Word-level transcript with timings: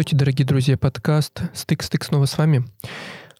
Здравствуйте, 0.00 0.24
дорогие 0.24 0.46
друзья, 0.46 0.78
подкаст 0.78 1.42
«Стык-стык» 1.52 2.04
снова 2.04 2.24
с 2.24 2.38
вами. 2.38 2.64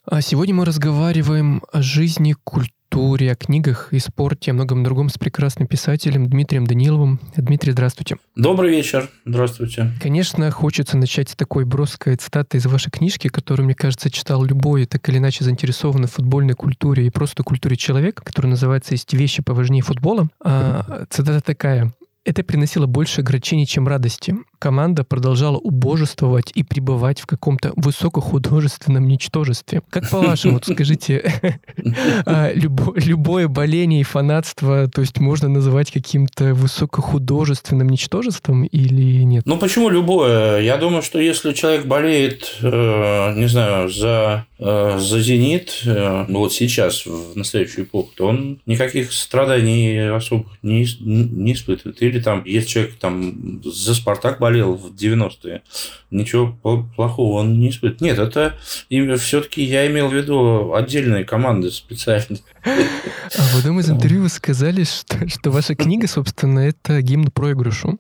А 0.05 0.21
сегодня 0.21 0.55
мы 0.55 0.67
разговариваем 0.67 1.62
о 1.73 1.80
жизни, 1.80 2.34
культуре, 2.45 3.33
о 3.33 3.34
книгах 3.34 3.95
и 3.95 3.98
спорте, 3.98 4.51
о 4.51 4.55
многом 4.55 4.84
другом 4.84 5.09
с 5.09 5.17
прекрасным 5.17 5.67
писателем 5.67 6.29
Дмитрием 6.29 6.67
Даниловым. 6.67 7.19
Дмитрий, 7.34 7.73
здравствуйте. 7.73 8.19
Добрый 8.37 8.73
вечер, 8.73 9.09
здравствуйте. 9.25 9.91
Конечно, 10.03 10.51
хочется 10.51 10.98
начать 10.98 11.31
с 11.31 11.34
такой 11.34 11.65
броской 11.65 12.17
цитаты 12.17 12.59
из 12.59 12.67
вашей 12.67 12.91
книжки, 12.91 13.29
которую, 13.29 13.65
мне 13.65 13.75
кажется, 13.75 14.11
читал 14.11 14.45
любой, 14.45 14.84
так 14.84 15.09
или 15.09 15.17
иначе 15.17 15.45
заинтересованный 15.45 16.09
в 16.09 16.12
футбольной 16.12 16.53
культуре 16.53 17.06
и 17.06 17.11
просто 17.11 17.42
культуре 17.42 17.77
человека, 17.77 18.23
которая 18.23 18.51
называется 18.51 18.92
«Есть 18.92 19.15
вещи 19.15 19.42
поважнее 19.42 19.83
футбола». 19.83 20.29
А, 20.45 21.06
цитата 21.09 21.41
такая. 21.41 21.95
Это 22.30 22.45
приносило 22.45 22.87
больше 22.87 23.23
огорчений, 23.23 23.66
чем 23.66 23.89
радости. 23.89 24.37
Команда 24.61 25.02
продолжала 25.02 25.57
убожествовать 25.57 26.53
и 26.55 26.62
пребывать 26.62 27.19
в 27.19 27.27
каком-то 27.27 27.73
высокохудожественном 27.75 29.09
ничтожестве. 29.09 29.83
Как 29.91 30.09
по-вашему, 30.09 30.61
скажите, 30.62 31.25
а, 32.27 32.53
любое 32.53 33.48
боление 33.48 34.03
и 34.03 34.05
фанатство, 34.05 34.86
то 34.86 35.01
есть 35.01 35.19
можно 35.19 35.48
называть 35.48 35.91
каким-то 35.91 36.55
высокохудожественным 36.55 37.89
ничтожеством 37.89 38.62
или 38.62 39.25
нет? 39.25 39.42
Ну 39.45 39.58
почему 39.58 39.89
любое? 39.89 40.61
Я 40.61 40.77
думаю, 40.77 41.03
что 41.03 41.19
если 41.19 41.53
человек 41.53 41.86
болеет, 41.86 42.58
э, 42.62 43.34
не 43.34 43.48
знаю, 43.48 43.89
за 43.89 44.47
за 44.61 45.20
«Зенит», 45.20 45.83
э, 45.86 46.27
ну 46.28 46.41
вот 46.41 46.53
сейчас, 46.53 47.06
в 47.06 47.34
настоящую 47.34 47.86
эпоху, 47.86 48.12
то 48.14 48.27
он 48.27 48.61
никаких 48.67 49.11
страданий 49.12 50.14
особых 50.14 50.48
не, 50.62 50.86
не 51.00 51.55
испытывает. 51.55 52.02
Или 52.02 52.20
там, 52.20 52.42
если 52.44 52.69
человек 52.69 52.94
там 52.97 53.62
за 53.64 53.94
«Спартак» 53.94 54.39
болел 54.39 54.75
в 54.75 54.94
90-е, 54.94 55.62
ничего 56.11 56.52
плохого 56.94 57.39
он 57.39 57.58
не 57.58 57.70
испытывает. 57.70 58.02
Нет, 58.02 58.19
это 58.19 58.58
все-таки 59.17 59.62
я 59.62 59.86
имел 59.86 60.08
в 60.08 60.14
виду 60.14 60.74
отдельные 60.74 61.24
команды 61.24 61.70
специальные. 61.70 62.41
А 62.64 63.42
в 63.42 63.58
одном 63.58 63.80
из 63.80 63.91
интервью 63.91 64.22
вы 64.22 64.28
сказали, 64.28 64.84
что, 64.84 65.28
что 65.28 65.50
ваша 65.50 65.75
книга, 65.75 66.06
собственно, 66.06 66.61
это 66.61 67.00
гимн 67.00 67.30
проигрышу, 67.30 67.98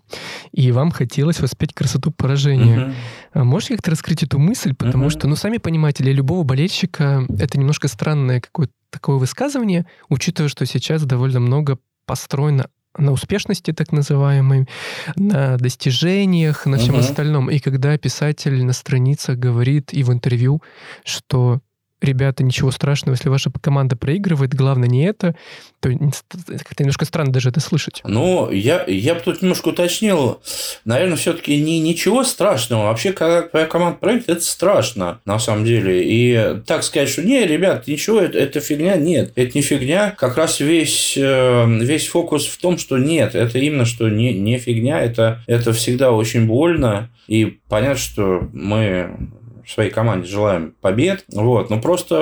и 0.52 0.72
вам 0.72 0.90
хотелось 0.90 1.40
воспеть 1.40 1.74
красоту 1.74 2.10
поражения. 2.10 2.94
Угу. 3.34 3.44
Можете 3.44 3.74
как-то 3.74 3.90
раскрыть 3.90 4.22
эту 4.22 4.38
мысль? 4.38 4.74
Потому 4.74 5.04
угу. 5.04 5.10
что, 5.10 5.28
ну, 5.28 5.36
сами 5.36 5.58
понимаете, 5.58 6.02
для 6.02 6.12
любого 6.12 6.42
болельщика 6.42 7.24
это 7.38 7.58
немножко 7.58 7.88
странное 7.88 8.40
какое-то 8.40 8.72
такое 8.90 9.16
высказывание, 9.16 9.86
учитывая, 10.08 10.48
что 10.48 10.66
сейчас 10.66 11.04
довольно 11.04 11.40
много 11.40 11.78
построено 12.06 12.68
на 12.98 13.12
успешности 13.12 13.72
так 13.72 13.92
называемой, 13.92 14.68
на 15.14 15.56
достижениях, 15.56 16.66
на 16.66 16.76
всем 16.76 16.96
uh-huh. 16.96 17.00
остальном. 17.00 17.50
И 17.50 17.60
когда 17.60 17.96
писатель 17.98 18.64
на 18.64 18.72
страницах 18.72 19.38
говорит 19.38 19.92
и 19.92 20.02
в 20.02 20.12
интервью, 20.12 20.60
что 21.04 21.60
ребята, 22.00 22.42
ничего 22.42 22.70
страшного, 22.70 23.14
если 23.14 23.28
ваша 23.28 23.50
команда 23.60 23.96
проигрывает, 23.96 24.54
главное 24.54 24.88
не 24.88 25.04
это, 25.04 25.34
то 25.80 25.90
как-то 25.90 26.82
немножко 26.82 27.04
странно 27.04 27.32
даже 27.32 27.48
это 27.48 27.60
слышать. 27.60 28.02
Ну, 28.04 28.50
я, 28.50 28.84
я 28.86 29.14
бы 29.14 29.20
тут 29.20 29.42
немножко 29.42 29.68
уточнил. 29.68 30.42
Наверное, 30.84 31.16
все-таки 31.16 31.60
не, 31.60 31.80
ничего 31.80 32.24
страшного. 32.24 32.84
Вообще, 32.84 33.12
когда 33.12 33.42
твоя 33.42 33.66
команда 33.66 33.98
проигрывает, 33.98 34.38
это 34.38 34.44
страшно, 34.44 35.20
на 35.24 35.38
самом 35.38 35.64
деле. 35.64 36.02
И 36.04 36.60
так 36.66 36.82
сказать, 36.82 37.08
что 37.08 37.22
не, 37.22 37.46
ребят, 37.46 37.86
ничего, 37.86 38.20
это, 38.20 38.38
это 38.38 38.60
фигня, 38.60 38.96
нет. 38.96 39.32
Это 39.36 39.56
не 39.56 39.62
фигня. 39.62 40.14
Как 40.18 40.36
раз 40.36 40.60
весь, 40.60 41.16
э, 41.16 41.66
весь 41.80 42.08
фокус 42.08 42.46
в 42.46 42.60
том, 42.60 42.78
что 42.78 42.98
нет, 42.98 43.34
это 43.34 43.58
именно, 43.58 43.84
что 43.84 44.08
не, 44.08 44.34
не 44.34 44.58
фигня, 44.58 45.00
это, 45.00 45.42
это 45.46 45.72
всегда 45.72 46.12
очень 46.12 46.46
больно. 46.46 47.10
И 47.26 47.58
понятно, 47.68 47.96
что 47.96 48.48
мы 48.52 49.30
своей 49.72 49.90
команде 49.90 50.26
желаем 50.26 50.74
побед. 50.80 51.24
Вот. 51.32 51.70
Но 51.70 51.80
просто 51.80 52.16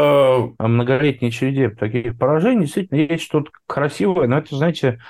о 0.58 0.68
многолетней 0.68 1.30
череде 1.30 1.70
таких 1.70 2.18
поражений 2.18 2.62
действительно 2.62 2.98
есть 2.98 3.24
что-то 3.24 3.50
красивое. 3.66 4.26
Но 4.26 4.38
это, 4.38 4.56
знаете, 4.56 5.00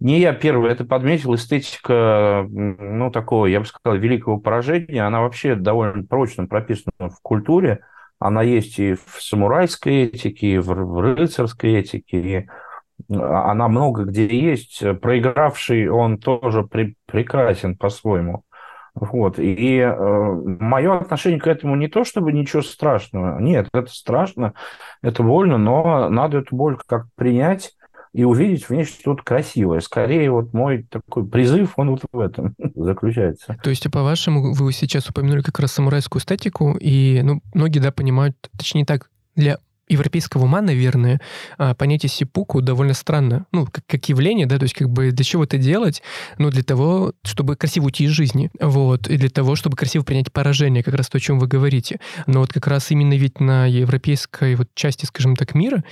не 0.00 0.20
я 0.20 0.32
первый 0.32 0.70
это 0.70 0.84
подметил. 0.84 1.34
Эстетика, 1.34 2.46
ну, 2.48 3.10
такого, 3.10 3.46
я 3.46 3.60
бы 3.60 3.66
сказал, 3.66 3.98
великого 3.98 4.38
поражения, 4.38 5.06
она 5.06 5.20
вообще 5.20 5.54
довольно 5.54 6.04
прочно 6.04 6.46
прописана 6.46 7.10
в 7.10 7.20
культуре. 7.22 7.80
Она 8.18 8.42
есть 8.42 8.78
и 8.78 8.94
в 8.94 9.20
самурайской 9.20 10.04
этике, 10.04 10.46
и 10.46 10.58
в 10.58 11.00
рыцарской 11.00 11.74
этике, 11.74 12.20
и 12.20 12.48
она 13.10 13.68
много 13.68 14.04
где 14.04 14.26
есть. 14.26 14.82
Проигравший, 15.00 15.88
он 15.88 16.16
тоже 16.18 16.62
при, 16.62 16.96
прекрасен 17.06 17.76
по-своему. 17.76 18.42
Вот. 18.96 19.38
И 19.38 19.78
э, 19.78 20.32
мое 20.58 20.98
отношение 20.98 21.38
к 21.38 21.46
этому 21.46 21.76
не 21.76 21.86
то, 21.86 22.04
чтобы 22.04 22.32
ничего 22.32 22.62
страшного. 22.62 23.38
Нет, 23.38 23.68
это 23.74 23.92
страшно, 23.92 24.54
это 25.02 25.22
больно, 25.22 25.58
но 25.58 26.08
надо 26.08 26.38
эту 26.38 26.56
боль 26.56 26.78
как 26.86 27.06
принять 27.14 27.74
и 28.14 28.24
увидеть 28.24 28.64
в 28.64 28.70
ней 28.70 28.84
что-то 28.84 29.22
красивое. 29.22 29.80
Скорее, 29.80 30.30
вот 30.30 30.54
мой 30.54 30.86
такой 30.88 31.26
призыв, 31.26 31.74
он 31.76 31.90
вот 31.90 32.00
в 32.10 32.18
этом 32.18 32.54
заключается. 32.74 33.58
То 33.62 33.68
есть, 33.68 33.90
по-вашему, 33.90 34.54
вы 34.54 34.72
сейчас 34.72 35.10
упомянули 35.10 35.42
как 35.42 35.58
раз 35.58 35.72
самурайскую 35.72 36.20
эстетику, 36.20 36.74
и 36.80 37.20
ну, 37.22 37.42
многие, 37.52 37.80
да, 37.80 37.92
понимают, 37.92 38.34
точнее 38.56 38.86
так, 38.86 39.10
для 39.34 39.58
европейского 39.88 40.44
ума, 40.44 40.60
наверное, 40.60 41.20
а, 41.58 41.74
понятие 41.74 42.10
сипуку 42.10 42.60
довольно 42.60 42.94
странно. 42.94 43.46
Ну, 43.52 43.66
как, 43.66 43.84
как 43.86 44.08
явление, 44.08 44.46
да, 44.46 44.58
то 44.58 44.64
есть 44.64 44.74
как 44.74 44.90
бы 44.90 45.10
для 45.10 45.24
чего 45.24 45.44
это 45.44 45.58
делать? 45.58 46.02
Ну, 46.38 46.50
для 46.50 46.62
того, 46.62 47.12
чтобы 47.22 47.56
красиво 47.56 47.86
уйти 47.86 48.04
из 48.04 48.10
жизни, 48.10 48.50
вот, 48.60 49.08
и 49.08 49.16
для 49.16 49.30
того, 49.30 49.56
чтобы 49.56 49.76
красиво 49.76 50.02
принять 50.02 50.32
поражение, 50.32 50.82
как 50.82 50.94
раз 50.94 51.08
то, 51.08 51.18
о 51.18 51.20
чем 51.20 51.38
вы 51.38 51.46
говорите. 51.46 52.00
Но 52.26 52.40
вот 52.40 52.52
как 52.52 52.66
раз 52.66 52.90
именно 52.90 53.14
ведь 53.14 53.40
на 53.40 53.66
европейской 53.66 54.56
вот 54.56 54.68
части, 54.74 55.06
скажем 55.06 55.36
так, 55.36 55.54
мира 55.54 55.84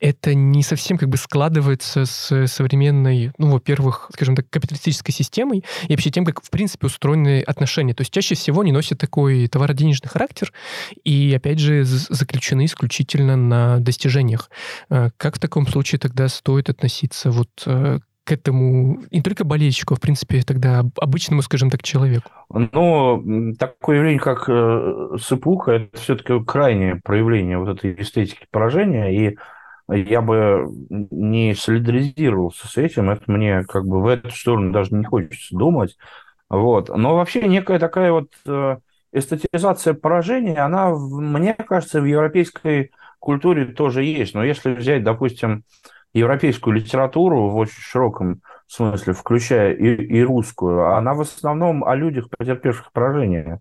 это 0.00 0.34
не 0.34 0.62
совсем 0.62 0.96
как 0.96 1.08
бы 1.08 1.16
складывается 1.16 2.06
с 2.06 2.46
современной, 2.46 3.32
ну, 3.38 3.50
во-первых, 3.50 4.10
скажем 4.14 4.34
так, 4.34 4.48
капиталистической 4.48 5.12
системой 5.12 5.64
и 5.86 5.92
вообще 5.92 6.10
тем, 6.10 6.24
как, 6.24 6.42
в 6.42 6.50
принципе, 6.50 6.86
устроены 6.86 7.42
отношения. 7.42 7.94
То 7.94 8.00
есть 8.00 8.12
чаще 8.12 8.34
всего 8.34 8.62
они 8.62 8.72
носят 8.72 8.98
такой 8.98 9.46
товароденежный 9.46 10.08
характер 10.08 10.52
и, 11.04 11.32
опять 11.36 11.58
же, 11.58 11.84
заключены 11.84 12.64
исключительно 12.64 13.36
на 13.36 13.78
достижениях. 13.78 14.50
Э, 14.88 15.10
как 15.16 15.36
в 15.36 15.38
таком 15.38 15.66
случае 15.66 15.98
тогда 15.98 16.28
стоит 16.28 16.70
относиться 16.70 17.30
вот 17.30 17.50
э, 17.66 17.98
к 18.24 18.32
этому 18.32 19.02
не 19.10 19.22
только 19.22 19.44
болельщику, 19.44 19.94
а 19.94 19.96
в 19.96 20.00
принципе 20.00 20.42
тогда 20.42 20.84
обычному, 20.96 21.42
скажем 21.42 21.68
так, 21.68 21.82
человеку? 21.82 22.30
Ну, 22.50 23.54
такое 23.58 23.96
явление, 23.98 24.20
как 24.20 24.48
э, 24.48 25.16
сыпуха, 25.20 25.72
это 25.72 25.98
все-таки 25.98 26.42
крайнее 26.44 26.96
проявление 26.96 27.58
вот 27.58 27.68
этой 27.68 28.00
эстетики 28.00 28.46
поражения, 28.50 29.08
и 29.08 29.36
я 29.92 30.22
бы 30.22 30.68
не 30.88 31.54
солидаризировался 31.54 32.68
с 32.68 32.76
этим, 32.76 33.10
это 33.10 33.22
мне 33.26 33.64
как 33.64 33.86
бы 33.86 34.02
в 34.02 34.06
эту 34.06 34.30
сторону 34.30 34.72
даже 34.72 34.94
не 34.94 35.04
хочется 35.04 35.56
думать. 35.56 35.96
Вот. 36.48 36.88
Но 36.88 37.16
вообще 37.16 37.42
некая 37.42 37.78
такая 37.78 38.12
вот 38.12 38.32
э, 38.46 38.76
эстетизация 39.12 39.94
поражения, 39.94 40.58
она, 40.58 40.90
мне 40.90 41.54
кажется, 41.54 42.00
в 42.00 42.04
европейской 42.04 42.90
культуре 43.18 43.66
тоже 43.66 44.04
есть. 44.04 44.34
Но 44.34 44.44
если 44.44 44.74
взять, 44.74 45.04
допустим, 45.04 45.64
европейскую 46.12 46.74
литературу 46.74 47.48
в 47.48 47.56
очень 47.56 47.80
широком 47.80 48.42
смысле, 48.66 49.12
включая 49.12 49.72
и, 49.74 49.94
и 49.94 50.22
русскую, 50.22 50.94
она 50.94 51.14
в 51.14 51.20
основном 51.20 51.84
о 51.84 51.94
людях, 51.94 52.28
потерпевших 52.30 52.92
поражение. 52.92 53.60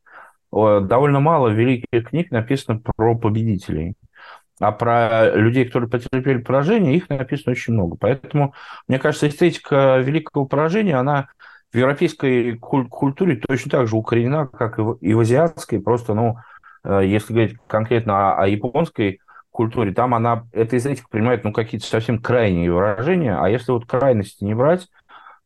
Довольно 0.51 1.19
мало 1.19 1.49
великих 1.49 2.09
книг 2.09 2.31
написано 2.31 2.79
про 2.79 3.15
победителей. 3.15 3.95
А 4.59 4.71
про 4.71 5.35
людей, 5.35 5.65
которые 5.65 5.89
потерпели 5.89 6.39
поражение, 6.39 6.95
их 6.95 7.09
написано 7.09 7.51
очень 7.51 7.73
много. 7.73 7.95
Поэтому, 7.97 8.53
мне 8.87 8.99
кажется, 8.99 9.27
эстетика 9.27 9.99
великого 9.99 10.45
поражения, 10.45 10.95
она 10.95 11.29
в 11.71 11.77
европейской 11.77 12.57
культуре 12.57 13.35
точно 13.35 13.71
так 13.71 13.87
же 13.87 13.95
укоренена, 13.95 14.47
как 14.47 14.79
и 14.79 15.13
в 15.13 15.19
азиатской. 15.19 15.79
Просто, 15.79 16.13
ну, 16.13 16.37
э, 16.83 17.01
если 17.05 17.33
говорить 17.33 17.57
конкретно 17.67 18.33
о, 18.33 18.43
о 18.43 18.47
японской 18.47 19.21
культуре, 19.51 19.93
там 19.93 20.13
она, 20.15 20.45
эта 20.51 20.77
эстетика 20.77 21.07
принимает, 21.09 21.43
ну, 21.43 21.53
какие-то 21.53 21.85
совсем 21.85 22.19
крайние 22.19 22.71
выражения. 22.71 23.37
А 23.39 23.47
если 23.49 23.71
вот 23.71 23.85
крайности 23.85 24.43
не 24.43 24.55
брать, 24.55 24.87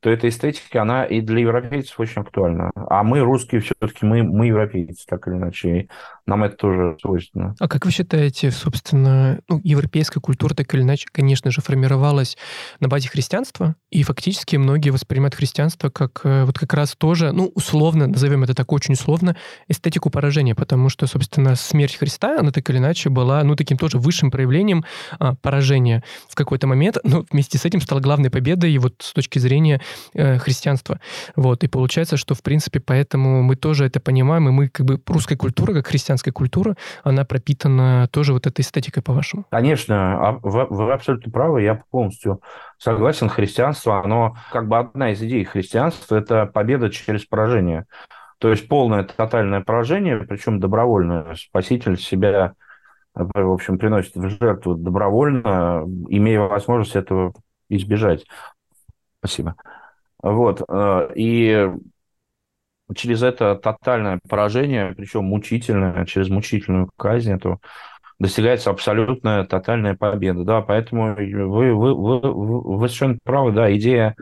то 0.04 0.10
эта 0.10 0.28
эстетика, 0.28 0.82
она 0.82 1.06
и 1.06 1.22
для 1.22 1.40
европейцев 1.40 1.98
очень 1.98 2.22
актуальна. 2.22 2.72
А 2.76 3.04
мы, 3.04 3.22
русские, 3.22 3.62
все-таки 3.62 4.06
мы, 4.06 4.22
мы 4.22 4.48
европейцы, 4.48 5.06
так 5.08 5.28
или 5.28 5.36
иначе. 5.36 5.88
Нам 6.26 6.44
это 6.44 6.56
тоже 6.56 6.98
свойственно. 7.02 7.56
А 7.60 7.68
как 7.68 7.86
вы 7.86 7.92
считаете, 7.92 8.52
собственно, 8.52 9.40
ну, 9.50 9.60
европейская 9.64 10.20
культура 10.20 10.54
так 10.54 10.74
или 10.74 10.82
иначе, 10.82 11.08
конечно 11.12 11.52
же, 11.52 11.62
формировалась 11.62 12.38
на 12.80 12.88
базе 12.88 13.10
христианства, 13.10 13.76
и 13.92 14.04
фактически 14.04 14.56
многие 14.56 14.92
воспринимают 14.92 15.36
христианство 15.36 15.90
как 15.90 16.22
э, 16.24 16.46
вот 16.46 16.58
как 16.58 16.74
раз 16.74 16.96
тоже, 16.96 17.32
ну, 17.32 17.52
условно, 17.56 18.08
назовем 18.08 18.44
это 18.44 18.56
так 18.56 18.72
очень 18.72 18.94
условно, 18.94 19.36
эстетику 19.68 20.10
поражения, 20.10 20.56
потому 20.56 20.90
что, 20.90 21.08
собственно, 21.08 21.56
смерть 21.56 21.98
Христа, 21.98 22.40
она 22.40 22.52
так 22.52 22.70
или 22.70 22.78
иначе 22.78 23.10
была, 23.10 23.44
ну, 23.44 23.56
таким 23.56 23.78
тоже 23.78 23.98
высшим 23.98 24.32
проявлением 24.32 24.86
а, 25.20 25.36
поражения 25.36 26.04
в 26.30 26.36
какой-то 26.36 26.68
момент, 26.68 26.98
но 27.04 27.26
вместе 27.32 27.58
с 27.58 27.66
этим 27.66 27.82
стала 27.82 28.00
главной 28.00 28.30
победой 28.30 28.72
и 28.72 28.78
вот 28.78 28.96
с 29.00 29.14
точки 29.14 29.40
зрения 29.40 29.82
э, 30.14 30.38
христианства. 30.38 31.00
Вот, 31.36 31.64
и 31.64 31.68
получается, 31.68 32.18
что, 32.18 32.34
в 32.34 32.42
принципе, 32.42 32.80
поэтому 32.80 33.44
мы 33.44 33.56
тоже 33.56 33.86
это 33.86 34.00
понимаем, 34.00 34.48
и 34.48 34.52
мы 34.52 34.70
как 34.70 34.86
бы 34.86 35.02
русская 35.08 35.36
культура, 35.36 35.74
как 35.74 35.88
христианство, 35.88 36.13
христианская 36.14 36.32
культура, 36.32 36.76
она 37.04 37.26
пропитана 37.26 38.08
тоже 38.12 38.34
вот 38.34 38.46
этой 38.46 38.62
эстетикой, 38.62 39.02
по-вашему? 39.02 39.46
Конечно, 39.50 40.30
а 40.30 40.40
вы, 40.42 40.66
вы 40.66 40.92
абсолютно 40.92 41.32
правы, 41.32 41.64
я 41.64 41.84
полностью 41.90 42.42
согласен. 42.78 43.30
Христианство, 43.30 44.04
оно 44.04 44.36
как 44.52 44.68
бы 44.68 44.78
одна 44.78 45.12
из 45.12 45.22
идей 45.22 45.44
христианства– 45.44 46.16
это 46.18 46.46
победа 46.46 46.90
через 46.90 47.26
поражение. 47.26 47.86
То 48.38 48.50
есть 48.50 48.68
полное 48.68 49.04
тотальное 49.04 49.62
поражение, 49.62 50.18
причем 50.18 50.60
добровольное. 50.60 51.36
Спаситель 51.36 51.98
себя, 51.98 52.54
в 53.16 53.52
общем, 53.52 53.78
приносит 53.78 54.16
в 54.16 54.30
жертву 54.30 54.76
добровольно, 54.76 55.84
имея 56.10 56.42
возможность 56.42 56.96
этого 56.96 57.34
избежать. 57.70 58.26
Спасибо. 59.20 59.56
Вот. 60.22 60.62
Э, 60.68 61.10
и 61.16 61.72
через 62.96 63.24
это 63.24 63.56
тотальное 63.56 64.20
поражение, 64.30 64.94
причем 64.96 65.26
мучительное, 65.26 66.06
через 66.06 66.30
мучительную 66.30 66.90
казнь, 66.98 67.32
это 67.32 67.58
достигается 68.20 68.70
абсолютная 68.70 69.44
тотальная 69.46 69.96
победа. 69.96 70.44
Да, 70.44 70.62
поэтому 70.62 71.16
вы, 71.16 71.74
вы, 71.76 71.96
вы, 71.96 72.20
вы 72.20 72.88
совершенно 72.88 73.18
правы, 73.24 73.52
да, 73.52 73.74
идея, 73.76 74.16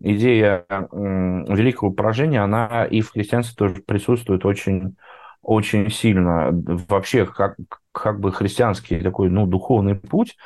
идея 0.00 0.64
великого 0.70 1.92
поражения, 1.92 2.42
она 2.42 2.84
и 2.84 3.00
в 3.00 3.12
христианстве 3.12 3.54
тоже 3.56 3.82
присутствует 3.82 4.44
очень, 4.44 4.96
очень 5.42 5.90
сильно. 5.90 6.50
Вообще, 6.88 7.26
как, 7.26 7.56
как 7.92 8.20
бы 8.20 8.32
христианский 8.32 9.00
такой, 9.00 9.30
ну, 9.30 9.46
духовный 9.46 9.94
путь, 9.94 10.36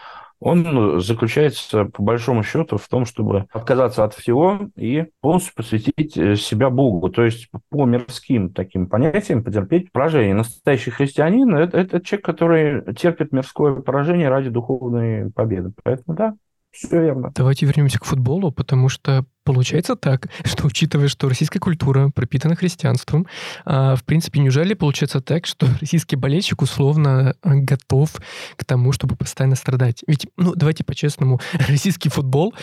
он 0.41 0.63
ну, 0.63 1.01
заключается, 1.01 1.85
по 1.85 2.03
большому 2.03 2.43
счету, 2.43 2.79
в 2.79 2.89
том, 2.89 3.05
чтобы 3.05 3.47
отказаться 3.53 4.05
от 4.05 4.15
всего 4.15 4.71
и 4.75 5.07
полностью 5.21 5.55
посвятить 5.55 6.17
э, 6.17 6.37
себя 6.37 6.71
Богу. 6.71 7.11
То 7.11 7.25
есть 7.25 7.49
по 7.69 7.85
мирским 7.85 8.53
таким 8.53 8.89
понятиям 8.89 9.45
потерпеть 9.45 9.93
поражение. 9.93 10.35
Настоящий 10.35 10.91
христианин 10.91 11.55
это,– 11.55 11.79
это 11.79 12.01
человек, 12.01 12.25
который 12.25 12.95
терпит 12.95 13.33
мирское 13.33 13.75
поражение 13.75 14.31
ради 14.31 14.49
духовной 14.49 15.31
победы. 15.31 15.73
Поэтому 15.85 16.17
да, 16.17 16.35
все 16.73 17.03
верно. 17.03 17.33
Давайте 17.35 17.67
вернемся 17.67 17.99
к 17.99 18.05
футболу, 18.05 18.53
потому 18.53 18.89
что 18.89 19.25
получается 19.45 19.97
так, 19.97 20.29
что 20.45 20.67
учитывая, 20.67 21.09
что 21.09 21.29
российская 21.29 21.59
культура 21.59 22.11
пропитана 22.11 22.55
христианством, 22.55 23.27
а, 23.65 23.97
в 23.97 24.05
принципе, 24.05 24.41
неужели 24.41 24.75
получается 24.75 25.21
так, 25.21 25.47
что 25.47 25.67
российский 25.81 26.17
болельщик 26.17 26.63
условно 26.63 27.35
а, 27.43 27.55
готов 27.55 28.11
к 28.57 28.65
тому, 28.65 28.93
чтобы 28.93 29.17
постоянно 29.17 29.57
страдать? 29.57 30.05
Ведь, 30.07 30.29
ну, 30.37 30.55
давайте 30.55 30.85
по-честному, 30.85 31.41
российский 31.69 32.09
футбол, 32.09 32.55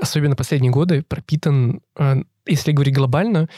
особенно 0.00 0.36
последние 0.36 0.72
годы, 0.72 1.02
пропитан, 1.02 1.80
а, 1.96 2.18
если 2.46 2.72
говорить 2.72 2.94
глобально, 2.94 3.48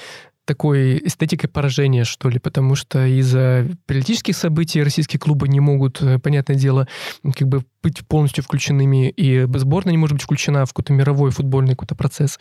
такой 0.49 0.99
эстетикой 1.05 1.51
поражения, 1.51 2.05
что 2.05 2.31
ли, 2.31 2.39
потому 2.39 2.75
что 2.75 3.05
из-за 3.05 3.69
политических 3.85 4.35
событий 4.35 4.83
российские 4.83 5.21
клубы 5.21 5.47
не 5.47 5.61
могут, 5.61 6.01
э, 6.01 6.19
понятное 6.19 6.57
дело, 6.57 6.89
как 7.23 7.47
бы 7.47 7.65
быть 7.83 8.07
полностью 8.09 8.43
включенными, 8.43 9.11
и 9.11 9.47
сборная 9.59 9.93
не 9.93 9.99
может 9.99 10.15
быть 10.15 10.23
включена 10.23 10.65
в 10.65 10.71
какой-то 10.71 10.95
мировой 10.95 11.33
футбольный 11.33 11.73
какой-то 11.73 11.95
процесс. 11.95 12.41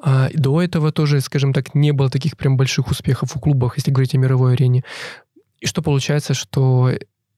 А 0.00 0.28
до 0.32 0.62
этого 0.62 0.92
тоже, 0.92 1.20
скажем 1.20 1.52
так, 1.52 1.74
не 1.74 1.90
было 1.90 2.08
таких 2.08 2.36
прям 2.36 2.56
больших 2.56 2.88
успехов 2.88 3.36
у 3.36 3.40
клубов, 3.40 3.76
если 3.76 3.90
говорить 3.90 4.14
о 4.14 4.18
мировой 4.18 4.52
арене. 4.52 4.84
И 5.58 5.66
что 5.66 5.82
получается, 5.82 6.34
что 6.34 6.92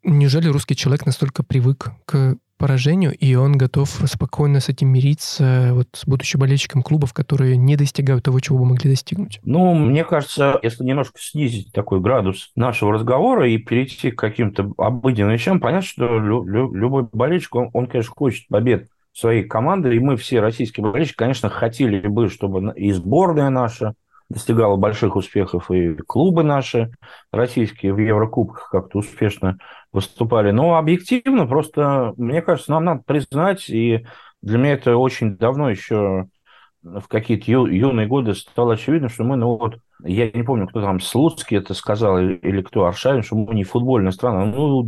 неужели 0.04 0.49
русский 0.49 0.76
человек 0.76 1.06
настолько 1.06 1.43
привык 1.43 1.90
к 2.04 2.37
поражению, 2.58 3.12
и 3.12 3.34
он 3.34 3.58
готов 3.58 3.88
спокойно 4.06 4.60
с 4.60 4.69
этим 4.69 4.88
мириться, 4.88 5.70
вот, 5.72 5.88
с 5.94 6.06
будучи 6.06 6.37
болельщиком 6.37 6.82
клубов, 6.82 7.12
которые 7.12 7.56
не 7.56 7.75
достигают 7.75 8.22
того, 8.25 8.38
чего 8.38 8.58
бы 8.58 8.66
могли 8.66 8.88
достигнуть? 8.88 9.40
Ну, 9.43 9.75
мне 9.75 10.04
кажется, 10.04 10.60
если 10.62 10.84
немножко 10.84 11.19
снизить 11.20 11.72
такой 11.72 12.00
градус 12.00 12.52
нашего 12.54 12.93
разговора 12.93 13.49
и 13.49 13.58
перейти 13.58 14.12
к 14.12 14.19
каким-то 14.19 14.72
обыденным 14.78 15.32
вещам, 15.32 15.58
понятно, 15.58 15.87
что 15.87 16.05
лю- 16.20 16.44
лю- 16.44 16.72
любой 16.72 17.08
болельщик, 17.12 17.56
он, 17.56 17.70
он, 17.72 17.88
конечно, 17.88 18.12
хочет 18.16 18.46
побед 18.46 18.88
своей 19.12 19.43
команды, 19.43 19.96
и 19.96 19.98
мы 19.98 20.16
все 20.16 20.38
российские 20.40 20.84
болельщики, 20.84 21.16
конечно, 21.16 21.48
хотели 21.50 22.06
бы, 22.06 22.31
чтобы 22.31 22.72
и 22.76 22.93
сборная 22.93 23.50
наша 23.50 23.94
достигала 24.32 24.76
больших 24.76 25.17
успехов, 25.17 25.70
и 25.70 25.94
клубы 25.94 26.43
наши 26.43 26.90
российские 27.31 27.94
в 27.94 27.99
Еврокубках 27.99 28.70
как-то 28.70 28.99
успешно 28.99 29.58
выступали. 29.93 30.50
Но 30.50 30.76
объективно 30.76 31.46
просто, 31.46 32.14
мне 32.17 32.43
кажется, 32.43 32.73
нам 32.73 32.84
надо 32.84 33.02
признать, 33.06 33.69
и 33.69 34.06
для 34.40 34.58
меня 34.58 34.73
это 34.73 34.96
очень 34.96 35.37
давно 35.37 35.70
еще 35.70 36.26
в 36.82 37.06
какие-то 37.08 37.50
ю, 37.50 37.67
юные 37.67 38.08
годы 38.08 38.34
стало 38.34 38.75
очевидно, 38.75 39.08
что 39.08 39.23
мы, 39.23 39.37
ну 39.37 39.56
вот, 39.56 39.79
я 40.02 40.31
не 40.31 40.43
помню, 40.43 40.67
кто 40.67 40.81
там, 40.81 41.00
Слуцкий 41.00 41.56
это 41.56 41.75
сказал, 41.75 42.19
или, 42.19 42.34
или 42.34 42.61
кто, 42.61 42.87
Аршавин, 42.87 43.23
что 43.23 43.37
мы 43.37 43.55
не 43.55 43.62
футбольная 43.62 44.11
страна. 44.11 44.44
Ну, 44.46 44.82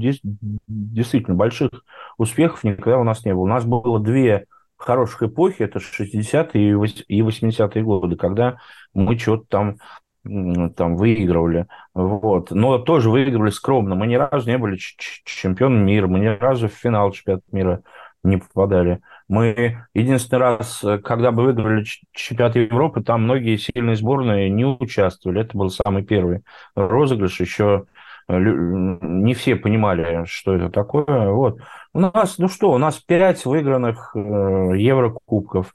действительно, 0.66 1.36
больших 1.36 1.70
успехов 2.18 2.64
никогда 2.64 2.98
у 2.98 3.04
нас 3.04 3.24
не 3.24 3.32
было. 3.32 3.42
У 3.42 3.46
нас 3.46 3.64
было 3.64 4.00
две 4.00 4.46
хороших 4.84 5.24
эпохи, 5.24 5.62
это 5.62 5.78
60-е 5.78 6.70
и 7.08 7.20
80-е 7.20 7.82
годы, 7.82 8.16
когда 8.16 8.58
мы 8.92 9.18
что-то 9.18 9.44
там 9.48 9.76
там 10.24 10.96
выигрывали, 10.96 11.66
вот, 11.92 12.50
но 12.50 12.78
тоже 12.78 13.10
выигрывали 13.10 13.50
скромно. 13.50 13.94
Мы 13.94 14.06
ни 14.06 14.14
разу 14.14 14.48
не 14.48 14.56
были 14.56 14.78
чемпионом 14.78 15.84
мира, 15.84 16.06
мы 16.06 16.18
ни 16.18 16.26
разу 16.26 16.68
в 16.68 16.72
финал 16.72 17.12
чемпионата 17.12 17.44
мира 17.52 17.82
не 18.22 18.38
попадали. 18.38 19.00
Мы 19.28 19.84
единственный 19.92 20.38
раз, 20.38 20.82
когда 21.04 21.30
бы 21.30 21.42
выиграли 21.44 21.84
чемпионат 22.12 22.56
Европы, 22.56 23.02
там 23.02 23.24
многие 23.24 23.56
сильные 23.58 23.96
сборные 23.96 24.48
не 24.48 24.64
участвовали. 24.64 25.42
Это 25.42 25.58
был 25.58 25.68
самый 25.68 26.02
первый 26.02 26.40
розыгрыш. 26.74 27.40
Еще 27.40 27.84
не 28.28 29.34
все 29.34 29.56
понимали, 29.56 30.24
что 30.26 30.54
это 30.54 30.70
такое. 30.70 31.30
Вот. 31.30 31.60
У 31.92 32.00
нас, 32.00 32.38
ну 32.38 32.48
что, 32.48 32.72
у 32.72 32.78
нас 32.78 32.98
пять 32.98 33.44
выигранных 33.44 34.12
э, 34.14 34.18
Еврокубков. 34.76 35.72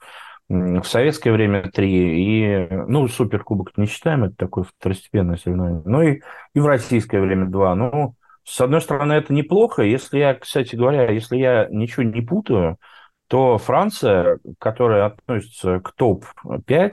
В 0.48 0.82
советское 0.82 1.30
время 1.30 1.70
три, 1.70 2.24
и, 2.24 2.68
ну, 2.88 3.06
суперкубок 3.06 3.70
не 3.76 3.86
считаем, 3.86 4.24
это 4.24 4.34
такое 4.34 4.64
второстепенное 4.64 5.36
соревнование, 5.36 5.82
ну, 5.84 6.02
и, 6.02 6.22
и 6.54 6.58
в 6.58 6.66
российское 6.66 7.20
время 7.20 7.46
два. 7.46 7.76
Ну, 7.76 8.16
с 8.42 8.60
одной 8.60 8.80
стороны, 8.80 9.12
это 9.12 9.32
неплохо. 9.32 9.82
Если 9.82 10.18
я, 10.18 10.34
кстати 10.34 10.74
говоря, 10.74 11.08
если 11.08 11.36
я 11.36 11.68
ничего 11.70 12.02
не 12.02 12.20
путаю, 12.20 12.78
то 13.28 13.58
Франция, 13.58 14.40
которая 14.58 15.06
относится 15.06 15.78
к 15.78 15.92
топ-5, 15.92 16.92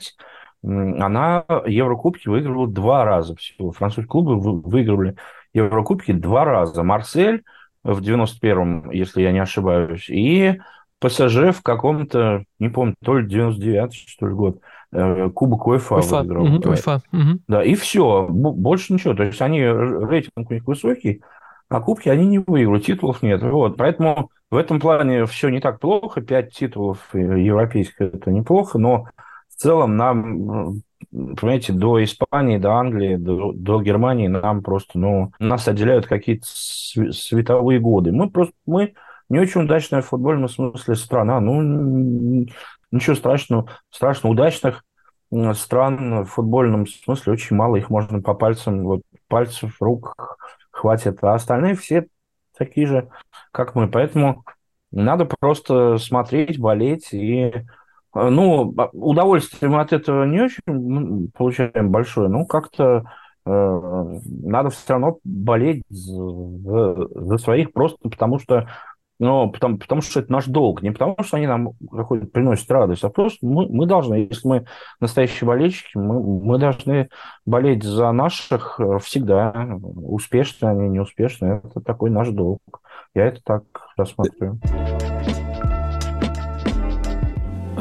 она 0.63 1.43
Еврокубки 1.65 2.27
выигрывала 2.27 2.67
два 2.67 3.05
раза 3.05 3.35
всего. 3.35 3.71
Французские 3.71 4.07
клубы 4.07 4.39
выигрывали 4.39 5.15
Еврокубки 5.57 6.11
два 6.11 6.45
раза. 6.45 6.83
Марсель 6.83 7.43
в 7.83 8.01
91-м, 8.01 8.91
если 8.91 9.21
я 9.21 9.31
не 9.31 9.39
ошибаюсь, 9.39 10.09
и 10.09 10.59
ПСЖ 10.99 11.51
в 11.55 11.61
каком-то, 11.63 12.43
не 12.59 12.69
помню, 12.69 12.95
то 13.03 13.17
ли 13.17 13.27
99 13.27 13.93
что 13.93 14.27
ли, 14.27 14.33
год, 14.33 14.59
э, 14.91 15.29
Кубок 15.29 15.67
УЕФА 15.67 15.95
УЕФА. 15.95 16.19
выиграл. 16.19 16.45
Угу, 16.45 16.69
УЕФА. 16.69 17.01
Угу. 17.11 17.39
Да, 17.47 17.63
и 17.63 17.75
все, 17.75 18.27
больше 18.29 18.93
ничего. 18.93 19.13
То 19.13 19.23
есть 19.23 19.41
они, 19.41 19.61
рейтинг 19.61 20.49
у 20.49 20.53
них 20.53 20.65
высокий, 20.65 21.21
а 21.69 21.81
кубки 21.81 22.09
они 22.09 22.25
не 22.27 22.39
выиграют, 22.39 22.85
титулов 22.85 23.21
нет. 23.21 23.41
Вот. 23.43 23.77
Поэтому 23.77 24.31
в 24.49 24.55
этом 24.55 24.79
плане 24.79 25.25
все 25.25 25.49
не 25.49 25.59
так 25.59 25.79
плохо. 25.79 26.21
Пять 26.21 26.53
титулов 26.53 26.99
европейских– 27.13 27.95
это 27.99 28.31
неплохо, 28.31 28.79
но 28.79 29.07
в 29.57 29.61
целом 29.61 29.97
нам, 29.97 30.81
понимаете, 31.11 31.73
до 31.73 32.03
Испании, 32.03 32.57
до 32.57 32.73
Англии, 32.73 33.15
до, 33.15 33.51
до 33.53 33.81
Германии 33.81 34.27
нам 34.27 34.61
просто, 34.61 34.99
ну, 34.99 35.31
нас 35.39 35.67
отделяют 35.67 36.05
какие-то 36.05 36.45
световые 36.47 37.79
годы. 37.79 38.11
Мы 38.11 38.29
просто, 38.29 38.53
мы 38.67 38.93
не 39.29 39.39
очень 39.39 39.63
удачная 39.63 40.01
в 40.01 40.07
футбольном 40.07 40.47
смысле 40.47 40.95
страна. 40.95 41.39
Ну, 41.39 42.45
ничего 42.91 43.15
страшного. 43.15 43.67
Страшно 43.89 44.29
удачных 44.29 44.83
стран 45.53 46.23
в 46.23 46.27
футбольном 46.27 46.85
смысле 46.85 47.33
очень 47.33 47.55
мало. 47.55 47.77
Их 47.77 47.89
можно 47.89 48.21
по 48.21 48.35
пальцам, 48.35 48.83
вот 48.83 49.01
пальцев, 49.27 49.81
рук 49.81 50.37
хватит. 50.69 51.23
А 51.23 51.33
остальные 51.33 51.75
все 51.75 52.07
такие 52.55 52.85
же, 52.85 53.09
как 53.51 53.73
мы. 53.73 53.89
Поэтому 53.89 54.45
надо 54.91 55.25
просто 55.25 55.97
смотреть, 55.97 56.59
болеть 56.59 57.11
и 57.11 57.53
ну, 58.29 58.73
удовольствие 58.93 59.69
мы 59.69 59.81
от 59.81 59.93
этого 59.93 60.25
не 60.25 60.41
очень 60.41 61.31
получаем 61.35 61.91
большое, 61.91 62.29
ну, 62.29 62.45
как-то 62.45 63.03
надо 63.45 64.69
все 64.71 64.83
равно 64.89 65.19
болеть 65.23 65.83
за, 65.87 67.07
за 67.15 67.37
своих 67.37 67.71
просто 67.71 68.09
потому 68.09 68.39
что 68.39 68.67
ну, 69.19 69.49
потому, 69.51 69.77
потому 69.79 70.01
что 70.01 70.19
это 70.19 70.31
наш 70.31 70.45
долг. 70.45 70.83
Не 70.83 70.91
потому, 70.91 71.15
что 71.23 71.37
они 71.37 71.47
нам 71.47 71.71
приносят 72.31 72.69
радость, 72.69 73.03
а 73.03 73.09
просто 73.09 73.45
мы, 73.45 73.67
мы 73.67 73.87
должны, 73.87 74.27
если 74.29 74.47
мы 74.47 74.65
настоящие 74.99 75.47
болельщики, 75.47 75.97
мы, 75.97 76.21
мы 76.21 76.59
должны 76.59 77.09
болеть 77.45 77.83
за 77.83 78.11
наших 78.11 78.79
э, 78.79 78.99
всегда. 78.99 79.79
Успешные 79.81 80.71
они, 80.71 80.89
неуспешные. 80.89 81.61
Это 81.63 81.81
такой 81.81 82.11
наш 82.11 82.29
долг. 82.29 82.61
Я 83.15 83.25
это 83.25 83.41
так 83.43 83.63
рассматриваю. 83.97 84.59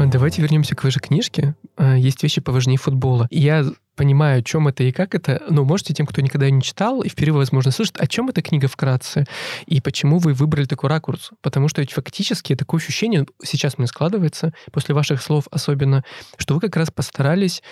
Давайте 0.09 0.41
вернемся 0.41 0.77
к 0.77 0.85
вашей 0.85 1.01
книжке. 1.01 1.57
А, 1.77 1.97
есть 1.97 2.23
вещи 2.23 2.41
поважнее 2.41 2.79
футбола. 2.79 3.27
Я 3.31 3.65
понимаю, 3.97 4.39
о 4.39 4.43
чем 4.43 4.69
это 4.69 4.85
и 4.85 4.93
как 4.93 5.17
это, 5.17 5.43
но 5.51 5.65
можете 5.65 5.95
тем, 5.95 6.07
кто 6.07 6.21
никогда 6.21 6.49
не 6.49 6.63
читал 6.63 7.03
и 7.03 7.09
впервые, 7.09 7.39
возможно, 7.39 7.73
слышит, 7.73 8.01
о 8.01 8.07
чем 8.07 8.29
эта 8.29 8.41
книга 8.41 8.69
вкратце 8.69 9.25
и 9.67 9.81
почему 9.81 10.19
вы 10.19 10.33
выбрали 10.33 10.67
такой 10.67 10.91
ракурс. 10.91 11.31
Потому 11.41 11.67
что 11.69 11.81
ведь 11.81 11.93
фактически 11.93 12.55
такое 12.55 12.81
ощущение 12.81 13.27
сейчас 13.43 13.79
мне 13.79 13.89
складывается, 13.89 14.53
после 14.71 14.95
ваших 14.95 15.21
слов 15.21 15.49
особенно, 15.51 16.05
что 16.37 16.55
вы 16.55 16.61
как 16.61 16.77
раз 16.77 16.91
постарались 16.93 17.63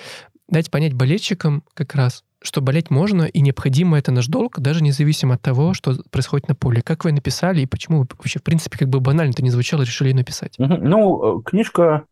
дать 0.48 0.70
понять 0.72 0.94
болельщикам 0.94 1.62
как 1.74 1.94
раз, 1.94 2.24
что 2.42 2.60
болеть 2.60 2.90
можно, 2.90 3.22
и 3.22 3.40
необходимо 3.40 3.96
это 3.96 4.10
наш 4.10 4.26
долг, 4.26 4.58
даже 4.58 4.82
независимо 4.82 5.34
от 5.34 5.42
того, 5.42 5.72
что 5.72 5.94
происходит 6.10 6.48
на 6.48 6.54
поле. 6.54 6.82
Как 6.82 7.04
вы 7.04 7.12
написали, 7.12 7.60
и 7.60 7.66
почему 7.66 8.00
вы 8.00 8.08
вообще, 8.18 8.40
в 8.40 8.42
принципе, 8.42 8.76
как 8.76 8.88
бы 8.88 9.00
банально 9.00 9.30
это 9.30 9.42
не 9.42 9.50
звучало, 9.50 9.82
решили 9.82 10.12
написать? 10.12 10.56
Ну, 10.58 11.40
э, 11.40 11.42
книжка 11.44 12.04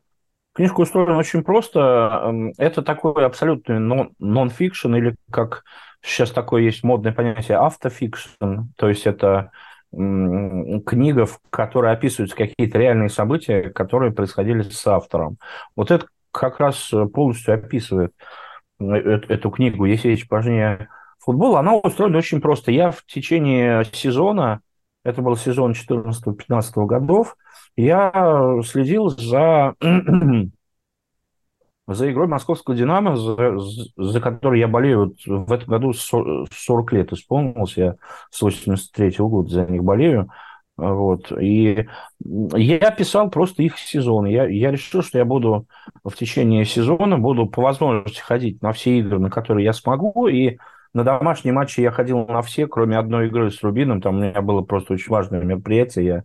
Книжка 0.55 0.81
устроена 0.81 1.17
очень 1.17 1.43
просто. 1.43 2.53
Это 2.59 2.83
такой 2.83 3.25
абсолютный 3.25 3.79
нон-фикшн, 3.79 4.95
или 4.95 5.17
как 5.31 5.65
сейчас 6.03 6.31
такое 6.31 6.63
есть 6.63 6.83
модное 6.83 7.13
понятие 7.13 7.59
автофикшн. 7.59 8.69
То 8.77 8.89
есть 8.89 9.07
это 9.07 9.51
книга, 9.93 11.27
в 11.27 11.39
которой 11.51 11.93
описываются 11.93 12.37
какие-то 12.37 12.79
реальные 12.79 13.11
события, 13.11 13.71
которые 13.71 14.13
происходили 14.13 14.63
с 14.63 14.87
автором. 14.87 15.37
Вот 15.77 15.91
это 15.91 16.07
как 16.31 16.61
раз 16.61 16.91
полностью 17.13 17.55
описывает 17.55 18.13
э, 18.81 18.85
эту 18.85 19.51
книгу 19.51 19.85
«Если 19.85 20.09
речь 20.09 20.27
пожнее 20.27 20.89
футбол». 21.19 21.57
Она 21.57 21.75
устроена 21.75 22.19
очень 22.19 22.41
просто. 22.41 22.73
Я 22.73 22.91
в 22.91 23.05
течение 23.05 23.85
сезона, 23.93 24.63
это 25.05 25.21
был 25.21 25.37
сезон 25.37 25.73
14-15 25.73 26.87
годов, 26.87 27.37
я 27.77 28.61
следил 28.65 29.09
за, 29.09 29.75
за 31.87 32.13
игрой 32.13 32.27
московского 32.27 32.77
«Динамо», 32.77 33.17
за, 33.17 33.59
за 33.97 34.21
которой 34.21 34.61
я 34.61 34.69
болею. 34.69 35.15
Вот 35.27 35.47
в 35.49 35.53
этом 35.53 35.69
году 35.69 35.93
40 35.93 36.93
лет 36.93 37.13
исполнилось, 37.13 37.77
я 37.77 37.97
с 38.31 38.41
83 38.43 39.09
-го 39.09 39.29
года 39.29 39.51
за 39.51 39.67
них 39.67 39.83
болею. 39.83 40.31
Вот. 40.77 41.31
И 41.41 41.87
я 42.21 42.91
писал 42.91 43.31
просто 43.31 43.63
их 43.63 43.79
сезон. 43.79 44.25
Я, 44.27 44.47
я 44.47 44.71
решил, 44.71 45.03
что 45.03 45.19
я 45.19 45.25
буду 45.25 45.67
в 46.03 46.15
течение 46.15 46.65
сезона, 46.65 47.19
буду 47.19 47.47
по 47.47 47.63
возможности 47.63 48.21
ходить 48.21 48.63
на 48.63 48.73
все 48.73 48.99
игры, 48.99 49.19
на 49.19 49.31
которые 49.31 49.65
я 49.65 49.73
смогу, 49.75 50.29
и 50.29 50.57
на 50.95 51.05
домашние 51.05 51.55
матчи 51.55 51.81
я 51.81 51.91
ходил 51.91 52.27
на 52.27 52.43
все, 52.43 52.67
кроме 52.67 52.99
одной 52.99 53.29
игры 53.29 53.51
с 53.51 53.63
Рубином. 53.63 54.01
Там 54.01 54.17
у 54.17 54.19
меня 54.21 54.43
было 54.43 54.63
просто 54.63 54.95
очень 54.95 55.11
важное 55.11 55.43
мероприятие. 55.43 56.05
Я 56.05 56.25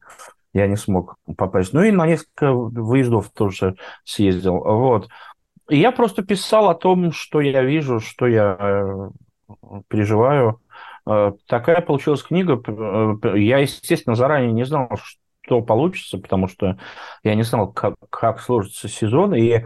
я 0.54 0.68
не 0.68 0.76
смог 0.76 1.18
попасть. 1.38 1.74
Ну 1.74 1.84
и 1.84 1.92
на 1.92 2.08
несколько 2.08 2.54
выездов 2.54 3.30
тоже 3.32 3.76
съездил. 4.04 4.60
Вот. 4.60 5.10
И 5.70 5.78
я 5.78 5.92
просто 5.92 6.24
писал 6.24 6.70
о 6.70 6.76
том, 6.76 7.12
что 7.12 7.42
я 7.42 7.62
вижу, 7.62 8.00
что 8.00 8.28
я 8.28 8.58
э, 8.60 9.10
переживаю. 9.90 10.62
Э, 11.06 11.34
такая 11.48 11.82
получилась 11.82 12.24
книга. 12.24 12.62
Э, 12.66 13.38
я, 13.38 13.60
естественно, 13.60 14.16
заранее 14.16 14.54
не 14.54 14.66
знал, 14.66 14.90
что 15.42 15.62
получится, 15.62 16.18
потому 16.18 16.48
что 16.48 16.78
я 17.24 17.36
не 17.36 17.44
знал, 17.44 17.72
как, 17.72 17.96
как 18.10 18.40
сложится 18.40 18.88
сезон. 18.88 19.34
И 19.36 19.66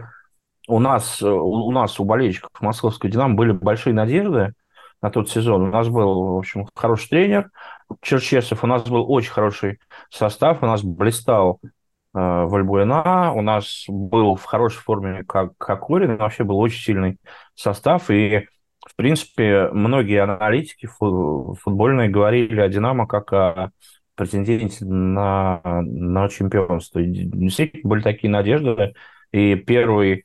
у 0.68 0.78
нас, 0.80 1.22
у 1.22 1.70
нас, 1.70 1.98
у 2.00 2.04
болельщиков 2.04 2.50
московского 2.60 3.10
«Динамо» 3.10 3.34
были 3.34 3.52
большие 3.52 3.94
надежды 3.94 4.54
на 5.00 5.10
тот 5.10 5.28
сезон. 5.28 5.62
У 5.62 5.66
нас 5.66 5.88
был, 5.88 6.34
в 6.34 6.38
общем, 6.38 6.68
хороший 6.74 7.08
тренер 7.08 7.50
Черчесов, 8.00 8.64
у 8.64 8.66
нас 8.66 8.88
был 8.88 9.10
очень 9.10 9.30
хороший 9.30 9.78
состав, 10.10 10.62
у 10.62 10.66
нас 10.66 10.82
блистал 10.82 11.60
э, 11.62 11.68
Вальбуэна, 12.12 13.32
у 13.32 13.42
нас 13.42 13.84
был 13.88 14.36
в 14.36 14.44
хорошей 14.44 14.80
форме 14.80 15.24
как 15.24 15.56
Кокорин, 15.58 16.16
вообще 16.16 16.44
был 16.44 16.58
очень 16.58 16.80
сильный 16.80 17.18
состав, 17.54 18.10
и, 18.10 18.48
в 18.86 18.96
принципе, 18.96 19.68
многие 19.72 20.22
аналитики 20.22 20.86
футбольные 20.86 22.08
говорили 22.08 22.60
о 22.60 22.68
«Динамо» 22.68 23.06
как 23.06 23.32
о 23.32 23.70
претенденте 24.14 24.84
на, 24.84 25.60
на 25.64 26.28
чемпионство. 26.28 26.98
И 26.98 27.06
действительно 27.06 27.88
были 27.88 28.02
такие 28.02 28.30
надежды, 28.30 28.94
и 29.32 29.54
первый, 29.54 30.24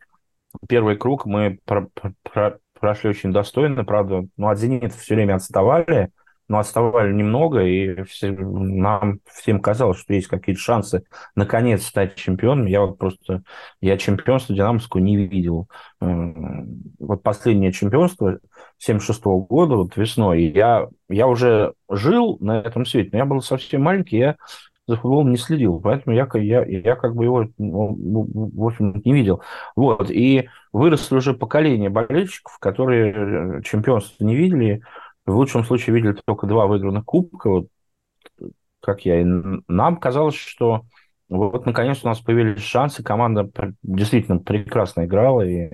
первый 0.67 0.97
круг 0.97 1.25
мы 1.25 1.59
про, 1.65 1.88
про, 2.24 2.57
прошли 2.79 3.09
очень 3.09 3.31
достойно, 3.31 3.83
правда, 3.86 4.25
ну, 4.38 4.50
от 4.50 4.57
«Зенита» 4.57 4.97
все 4.97 5.15
время 5.15 5.36
отставали, 5.36 6.09
но 6.48 6.60
отставали 6.60 7.13
немного, 7.13 7.62
и 7.62 8.04
все, 8.04 8.32
нам 8.32 9.20
всем 9.25 9.60
казалось, 9.60 10.00
что 10.00 10.13
есть 10.13 10.27
какие-то 10.27 10.62
шансы 10.62 11.04
наконец 11.36 11.86
стать 11.86 12.16
чемпионом. 12.16 12.66
Я 12.66 12.82
вот 12.82 12.98
просто, 12.98 13.44
я 13.82 13.98
чемпионство 13.98 14.56
Динамовского 14.56 15.01
не 15.01 15.18
видел. 15.18 15.68
Вот 16.00 17.24
последнее 17.24 17.72
чемпионство 17.72 18.39
76 18.77 19.22
-го 19.24 19.46
года, 19.46 19.75
вот 19.75 19.98
весной, 19.98 20.44
я, 20.44 20.88
я 21.10 21.27
уже 21.27 21.74
жил 21.89 22.38
на 22.39 22.60
этом 22.60 22.86
свете, 22.86 23.10
но 23.12 23.18
я 23.20 23.25
был 23.25 23.42
совсем 23.42 23.84
маленький, 23.84 24.18
я 24.18 24.36
за 24.88 24.96
футболом 24.96 25.32
не 25.32 25.38
следил, 25.38 25.82
поэтому 25.82 26.16
я, 26.16 26.27
я, 26.36 26.63
я 26.63 26.96
как 26.96 27.13
бы 27.13 27.25
его, 27.25 27.46
ну, 27.58 27.96
ну, 27.98 28.51
в 28.56 28.66
общем, 28.66 29.01
не 29.04 29.13
видел. 29.13 29.42
Вот, 29.75 30.10
и 30.10 30.48
выросли 30.72 31.16
уже 31.16 31.34
поколение 31.34 31.89
болельщиков, 31.89 32.58
которые 32.60 33.60
э, 33.60 33.62
чемпионство 33.63 34.24
не 34.24 34.36
видели, 34.36 34.82
в 35.27 35.36
лучшем 35.36 35.63
случае 35.63 35.96
видели 35.96 36.17
только 36.25 36.48
два 36.48 36.65
выигранных 36.65 37.05
кубка, 37.05 37.50
вот, 37.50 37.67
как 38.81 39.05
я. 39.05 39.22
И 39.22 39.25
нам 39.67 39.98
казалось, 39.98 40.36
что 40.36 40.84
вот 41.29 41.65
наконец 41.65 42.03
у 42.03 42.07
нас 42.07 42.19
появились 42.19 42.62
шансы, 42.62 43.03
команда 43.03 43.50
действительно 43.84 44.39
прекрасно 44.39 45.05
играла, 45.05 45.41
и 45.41 45.72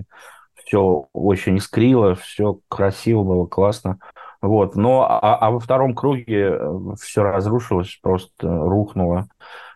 все 0.56 1.08
очень 1.14 1.58
искрило, 1.58 2.16
все 2.16 2.60
красиво 2.68 3.24
было, 3.24 3.46
классно. 3.46 4.00
Вот. 4.42 4.76
Но 4.76 5.04
а, 5.04 5.38
а 5.38 5.52
во 5.52 5.60
втором 5.60 5.94
круге 5.96 6.58
э, 6.60 6.80
все 7.00 7.24
разрушилось, 7.24 8.00
просто 8.02 8.48
рухнуло, 8.48 9.28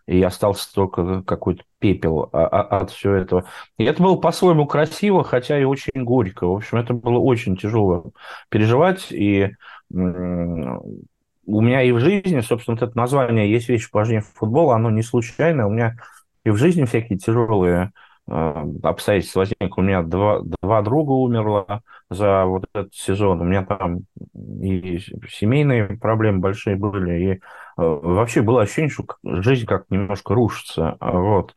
и 0.08 0.24
остался 0.24 0.74
только 0.74 1.22
какой-то 1.24 1.64
пепел 1.80 2.30
а, 2.32 2.48
а, 2.48 2.80
от 2.80 2.92
всего 2.92 3.14
этого. 3.14 3.46
И 3.78 3.84
это 3.84 4.02
было 4.02 4.16
по-своему 4.16 4.66
красиво, 4.66 5.24
хотя 5.24 5.60
и 5.60 5.66
очень 5.66 6.04
горько. 6.04 6.48
В 6.48 6.56
общем, 6.56 6.78
это 6.78 6.94
было 6.94 7.20
очень 7.20 7.58
тяжело 7.58 8.12
переживать, 8.50 9.12
и 9.12 9.52
у 9.90 11.62
меня 11.62 11.82
и 11.82 11.92
в 11.92 12.00
жизни, 12.00 12.40
собственно, 12.42 12.78
вот 12.78 12.90
это 12.90 12.98
название 12.98 13.52
«Есть 13.52 13.70
вещи 13.70 13.90
важнее 13.92 14.22
футбола», 14.22 14.76
оно 14.76 14.90
не 14.90 15.02
случайно. 15.02 15.68
У 15.68 15.72
меня 15.72 15.98
и 16.44 16.50
в 16.50 16.58
жизни 16.58 16.86
всякие 16.86 17.18
тяжелые 17.20 17.92
э, 18.27 18.65
обстоятельства 18.84 19.39
возникли. 19.39 19.72
У 19.75 19.81
меня 19.81 20.01
два, 20.03 20.41
два 20.62 20.81
друга 20.81 21.12
умерло 21.12 21.81
за 22.10 22.46
вот 22.46 22.65
этот 22.74 22.93
сезон. 22.93 23.41
У 23.41 23.43
меня 23.43 23.65
там 23.65 24.01
и 24.36 25.00
семейные 25.29 25.98
проблемы 25.98 26.39
большие 26.39 26.75
были, 26.75 27.19
и 27.19 27.31
э, 27.34 27.39
вообще 27.77 28.41
было 28.41 28.62
ощущение, 28.62 28.89
что 28.89 29.05
жизнь 29.24 29.65
как 29.65 29.89
немножко 29.89 30.34
рушится. 30.34 30.98
Вот. 31.00 31.55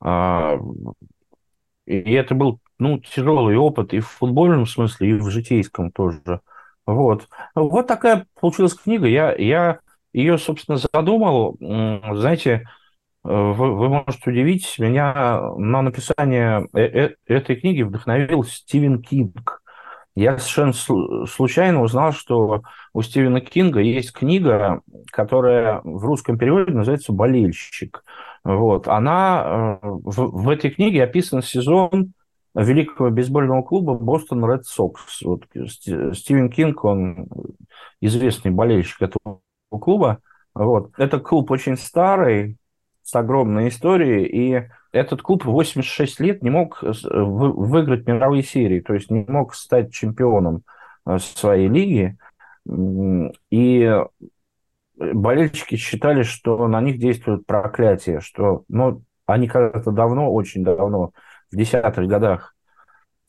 А, 0.00 0.58
и 1.86 2.12
это 2.12 2.34
был 2.34 2.60
ну, 2.78 2.98
тяжелый 2.98 3.56
опыт 3.56 3.94
и 3.94 4.00
в 4.00 4.08
футбольном 4.08 4.66
смысле, 4.66 5.10
и 5.10 5.14
в 5.14 5.30
житейском 5.30 5.90
тоже. 5.90 6.40
Вот. 6.84 7.28
Вот 7.54 7.86
такая 7.86 8.26
получилась 8.40 8.74
книга. 8.74 9.06
Я, 9.06 9.34
я 9.34 9.80
ее, 10.12 10.38
собственно, 10.38 10.78
задумал. 10.78 11.56
Знаете, 11.60 12.68
вы, 13.26 13.74
вы 13.74 13.88
можете 13.88 14.30
удивить, 14.30 14.78
меня 14.78 15.50
на 15.56 15.82
написание 15.82 16.68
э, 16.72 16.80
э, 16.80 17.14
этой 17.26 17.56
книги 17.56 17.82
вдохновил 17.82 18.44
Стивен 18.44 19.02
Кинг. 19.02 19.62
Я 20.14 20.38
совершенно 20.38 21.26
случайно 21.26 21.82
узнал, 21.82 22.12
что 22.12 22.62
у 22.94 23.02
Стивена 23.02 23.40
Кинга 23.40 23.80
есть 23.80 24.12
книга, 24.12 24.80
которая 25.10 25.80
в 25.82 26.04
русском 26.04 26.38
переводе 26.38 26.72
называется 26.72 27.12
«Болельщик». 27.12 28.04
Вот. 28.44 28.86
Она 28.86 29.78
э, 29.82 29.86
в, 29.88 30.44
в 30.44 30.48
этой 30.48 30.70
книге 30.70 31.02
описан 31.02 31.42
сезон 31.42 32.12
великого 32.54 33.10
бейсбольного 33.10 33.62
клуба 33.62 33.94
Бостон 33.94 34.48
Ред 34.48 34.66
Сокс. 34.66 35.20
Вот 35.22 35.44
Стивен 35.52 36.48
Кинг, 36.48 36.84
он 36.84 37.28
известный 38.00 38.52
болельщик 38.52 39.02
этого 39.02 39.40
клуба. 39.70 40.20
Вот. 40.54 40.92
Это 40.96 41.18
клуб 41.18 41.50
очень 41.50 41.76
старый, 41.76 42.56
с 43.06 43.14
огромной 43.14 43.68
историей, 43.68 44.26
и 44.26 44.68
этот 44.90 45.22
клуб 45.22 45.44
86 45.44 46.18
лет 46.20 46.42
не 46.42 46.50
мог 46.50 46.82
выиграть 46.82 48.06
мировые 48.06 48.42
серии, 48.42 48.80
то 48.80 48.94
есть 48.94 49.10
не 49.10 49.24
мог 49.28 49.54
стать 49.54 49.92
чемпионом. 49.92 50.64
своей 51.18 51.68
лиги. 51.68 52.16
И 53.50 54.02
болельщики 54.96 55.76
считали, 55.76 56.24
что 56.24 56.66
на 56.66 56.80
них 56.80 56.98
действует 56.98 57.46
проклятие, 57.46 58.20
что 58.20 58.64
ну, 58.68 59.02
они 59.24 59.46
когда-то 59.46 59.92
давно, 59.92 60.32
очень 60.32 60.64
давно, 60.64 61.12
в 61.52 61.56
десятых 61.56 62.08
годах 62.08 62.56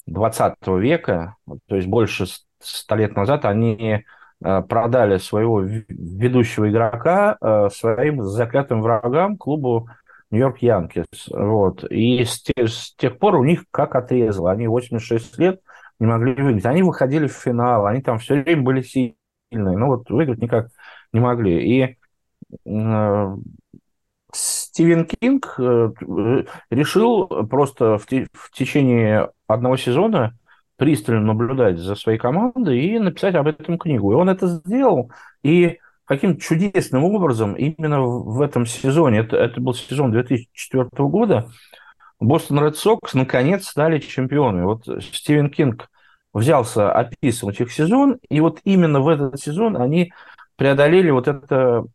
20 0.07 0.55
века, 0.79 1.35
то 1.67 1.75
есть 1.75 1.87
больше 1.87 2.25
ста 2.59 2.95
лет 2.95 3.15
назад, 3.15 3.45
они 3.45 3.75
э, 3.77 4.01
продали 4.39 5.17
своего 5.17 5.61
ведущего 5.61 6.69
игрока 6.69 7.37
э, 7.41 7.69
своим 7.71 8.23
заклятым 8.23 8.81
врагам 8.81 9.37
клубу 9.37 9.89
Нью-Йорк 10.29 10.59
Янкис. 10.59 11.27
Вот. 11.29 11.83
И 11.89 12.23
с 12.23 12.41
тех, 12.41 12.69
с 12.69 12.93
тех 12.95 13.17
пор 13.17 13.35
у 13.35 13.43
них 13.43 13.65
как 13.71 13.95
отрезало. 13.95 14.51
Они 14.51 14.67
86 14.67 15.39
лет 15.39 15.61
не 15.99 16.07
могли 16.07 16.33
выиграть. 16.33 16.65
Они 16.65 16.83
выходили 16.83 17.27
в 17.27 17.33
финал, 17.33 17.85
они 17.85 18.01
там 18.01 18.19
все 18.19 18.41
время 18.41 18.61
были 18.61 18.81
сильные, 18.81 19.15
но 19.51 19.87
вот 19.87 20.09
выиграть 20.09 20.41
никак 20.41 20.67
не 21.13 21.19
могли. 21.19 21.63
И 21.63 21.97
э, 22.65 23.35
Стивен 24.33 25.05
Кинг 25.05 25.55
э, 25.57 25.91
решил 26.69 27.27
просто 27.47 27.97
в, 27.97 28.05
те, 28.05 28.27
в 28.33 28.51
течение 28.51 29.31
одного 29.47 29.77
сезона 29.77 30.37
пристально 30.77 31.21
наблюдать 31.21 31.79
за 31.79 31.95
своей 31.95 32.17
командой 32.17 32.79
и 32.79 32.99
написать 32.99 33.35
об 33.35 33.47
этом 33.47 33.77
книгу. 33.77 34.11
И 34.11 34.15
он 34.15 34.29
это 34.29 34.47
сделал, 34.47 35.11
и 35.43 35.79
каким 36.05 36.37
чудесным 36.37 37.03
образом 37.03 37.53
именно 37.53 38.01
в 38.01 38.41
этом 38.41 38.65
сезоне, 38.65 39.19
это, 39.19 39.37
это 39.37 39.59
был 39.59 39.73
сезон 39.73 40.11
2004 40.11 40.89
года, 41.09 41.49
Бостон 42.19 42.63
Ред 42.63 42.77
Сокс 42.77 43.13
наконец 43.13 43.67
стали 43.67 43.99
чемпионами. 43.99 44.65
Вот 44.65 44.87
Стивен 45.03 45.49
Кинг 45.49 45.89
взялся 46.33 46.91
описывать 46.91 47.59
их 47.59 47.71
сезон, 47.71 48.19
и 48.29 48.39
вот 48.39 48.59
именно 48.63 49.01
в 49.01 49.07
этот 49.07 49.39
сезон 49.39 49.77
они 49.77 50.13
преодолели 50.55 51.09
вот 51.11 51.27
это 51.27 51.85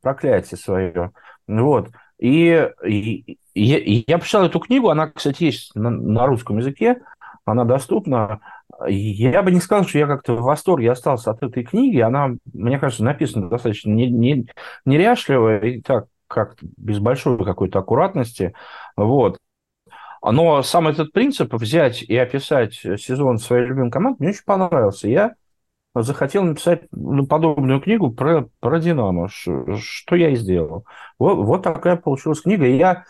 проклятие 0.00 0.58
свое. 0.58 1.12
Вот. 1.46 1.90
И, 2.18 2.68
и, 2.84 3.38
и 3.54 4.04
я 4.06 4.18
прочитал 4.18 4.44
эту 4.44 4.60
книгу, 4.60 4.88
она, 4.90 5.08
кстати, 5.08 5.44
есть 5.44 5.74
на, 5.74 5.90
на 5.90 6.26
русском 6.26 6.58
языке, 6.58 7.00
она 7.50 7.64
доступна. 7.64 8.40
Я 8.86 9.42
бы 9.42 9.50
не 9.50 9.60
сказал, 9.60 9.86
что 9.86 9.98
я 9.98 10.06
как-то 10.06 10.34
в 10.34 10.42
восторге 10.42 10.92
остался 10.92 11.30
от 11.30 11.42
этой 11.42 11.64
книги. 11.64 11.98
Она, 11.98 12.34
мне 12.52 12.78
кажется, 12.78 13.04
написана 13.04 13.48
достаточно 13.48 13.90
не, 13.90 14.08
не, 14.08 14.46
неряшливо 14.84 15.64
и 15.64 15.80
так 15.80 16.06
как 16.26 16.56
без 16.76 16.98
большой 16.98 17.42
какой-то 17.44 17.78
аккуратности. 17.78 18.54
Вот. 18.96 19.38
Но 20.22 20.62
сам 20.62 20.88
этот 20.88 21.12
принцип 21.12 21.54
взять 21.54 22.02
и 22.02 22.16
описать 22.16 22.74
сезон 22.74 23.38
своей 23.38 23.66
любимой 23.66 23.90
команды 23.90 24.18
мне 24.20 24.30
очень 24.30 24.44
понравился. 24.44 25.08
Я 25.08 25.34
захотел 25.94 26.42
написать 26.44 26.82
ну, 26.90 27.26
подобную 27.26 27.80
книгу 27.80 28.10
про, 28.10 28.48
про 28.60 28.78
Динамо, 28.78 29.28
что 29.28 30.16
я 30.16 30.30
и 30.30 30.36
сделал. 30.36 30.84
Вот, 31.18 31.36
вот 31.36 31.62
такая 31.62 31.96
получилась 31.96 32.42
книга. 32.42 32.66
И 32.66 32.76
я, 32.76 33.04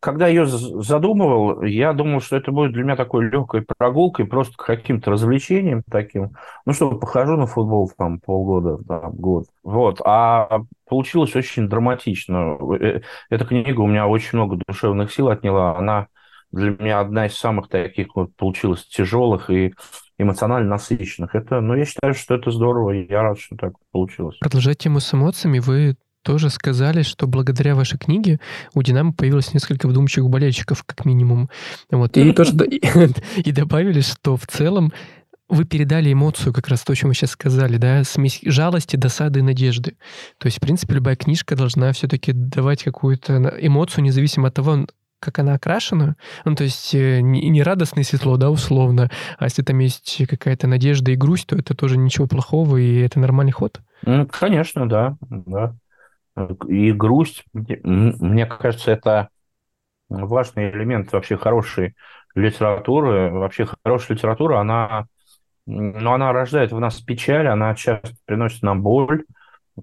когда 0.00 0.28
ее 0.28 0.46
задумывал, 0.46 1.62
я 1.62 1.92
думал, 1.92 2.20
что 2.20 2.36
это 2.36 2.50
будет 2.50 2.72
для 2.72 2.82
меня 2.82 2.96
такой 2.96 3.28
легкой 3.28 3.62
прогулкой, 3.62 4.24
просто 4.24 4.54
каким-то 4.56 5.10
развлечением 5.10 5.82
таким. 5.90 6.32
Ну, 6.64 6.72
что, 6.72 6.90
похожу 6.92 7.36
на 7.36 7.46
футбол 7.46 7.92
там 7.96 8.18
полгода, 8.18 8.82
там, 8.82 9.12
год. 9.12 9.44
Вот. 9.62 10.00
А 10.04 10.62
получилось 10.88 11.36
очень 11.36 11.68
драматично. 11.68 12.56
Э, 12.80 13.02
эта 13.28 13.44
книга 13.44 13.80
у 13.80 13.86
меня 13.86 14.06
очень 14.06 14.38
много 14.38 14.58
душевных 14.66 15.12
сил 15.12 15.28
отняла. 15.28 15.76
Она 15.76 16.08
для 16.50 16.70
меня 16.70 17.00
одна 17.00 17.26
из 17.26 17.36
самых 17.36 17.68
таких 17.68 18.16
вот 18.16 18.34
получилась 18.36 18.86
тяжелых 18.86 19.50
и 19.50 19.74
эмоционально 20.18 20.70
насыщенных. 20.70 21.34
Это, 21.34 21.60
ну, 21.60 21.74
я 21.74 21.84
считаю, 21.84 22.14
что 22.14 22.34
это 22.34 22.50
здорово, 22.50 22.92
и 22.92 23.06
я 23.06 23.22
рад, 23.22 23.38
что 23.38 23.56
так 23.56 23.72
получилось. 23.92 24.38
Продолжать 24.40 24.78
тему 24.78 25.00
с 25.00 25.12
эмоциями, 25.12 25.58
вы 25.58 25.96
тоже 26.22 26.50
сказали, 26.50 27.02
что 27.02 27.26
благодаря 27.26 27.74
вашей 27.74 27.98
книге 27.98 28.40
у 28.74 28.82
«Динамо» 28.82 29.12
появилось 29.12 29.54
несколько 29.54 29.88
вдумчивых 29.88 30.30
болельщиков, 30.30 30.84
как 30.84 31.04
минимум. 31.04 31.48
Вот. 31.90 32.16
И 32.16 32.32
тоже 32.32 32.52
и 33.36 33.52
добавили, 33.52 34.00
что 34.00 34.36
в 34.36 34.46
целом 34.46 34.92
вы 35.48 35.64
передали 35.64 36.12
эмоцию, 36.12 36.52
как 36.52 36.68
раз 36.68 36.82
то, 36.82 36.92
о 36.92 36.96
чем 36.96 37.08
вы 37.08 37.14
сейчас 37.14 37.30
сказали, 37.30 37.76
да, 37.76 38.04
смесь 38.04 38.40
жалости, 38.44 38.96
досады 38.96 39.40
и 39.40 39.42
надежды. 39.42 39.96
То 40.38 40.46
есть, 40.46 40.58
в 40.58 40.60
принципе, 40.60 40.94
любая 40.94 41.16
книжка 41.16 41.56
должна 41.56 41.92
все-таки 41.92 42.32
давать 42.32 42.84
какую-то 42.84 43.52
эмоцию, 43.60 44.04
независимо 44.04 44.48
от 44.48 44.54
того, 44.54 44.86
как 45.18 45.38
она 45.38 45.54
окрашена, 45.54 46.16
ну, 46.46 46.54
то 46.54 46.64
есть 46.64 46.94
э, 46.94 47.20
не, 47.20 47.50
не 47.50 47.62
радостно 47.62 48.00
и 48.00 48.04
светло, 48.04 48.38
да, 48.38 48.50
условно, 48.50 49.10
а 49.38 49.44
если 49.44 49.62
там 49.62 49.78
есть 49.78 50.22
какая-то 50.26 50.66
надежда 50.66 51.10
и 51.10 51.16
грусть, 51.16 51.46
то 51.48 51.56
это 51.56 51.74
тоже 51.74 51.98
ничего 51.98 52.26
плохого, 52.26 52.78
и 52.78 53.00
это 53.00 53.20
нормальный 53.20 53.52
ход? 53.52 53.80
Ну, 54.02 54.26
конечно, 54.26 54.88
да, 54.88 55.18
да. 55.28 55.76
И 56.68 56.92
грусть, 56.92 57.44
мне 57.52 58.46
кажется, 58.46 58.92
это 58.92 59.28
важный 60.08 60.70
элемент 60.70 61.12
вообще 61.12 61.36
хорошей 61.36 61.94
литературы. 62.34 63.30
Вообще 63.30 63.66
хорошая 63.84 64.16
литература, 64.16 64.58
она, 64.60 65.06
ну, 65.66 66.12
она 66.12 66.32
рождает 66.32 66.72
в 66.72 66.80
нас 66.80 67.00
печаль, 67.00 67.48
она 67.48 67.74
часто 67.74 68.14
приносит 68.24 68.62
нам 68.62 68.82
боль. 68.82 69.24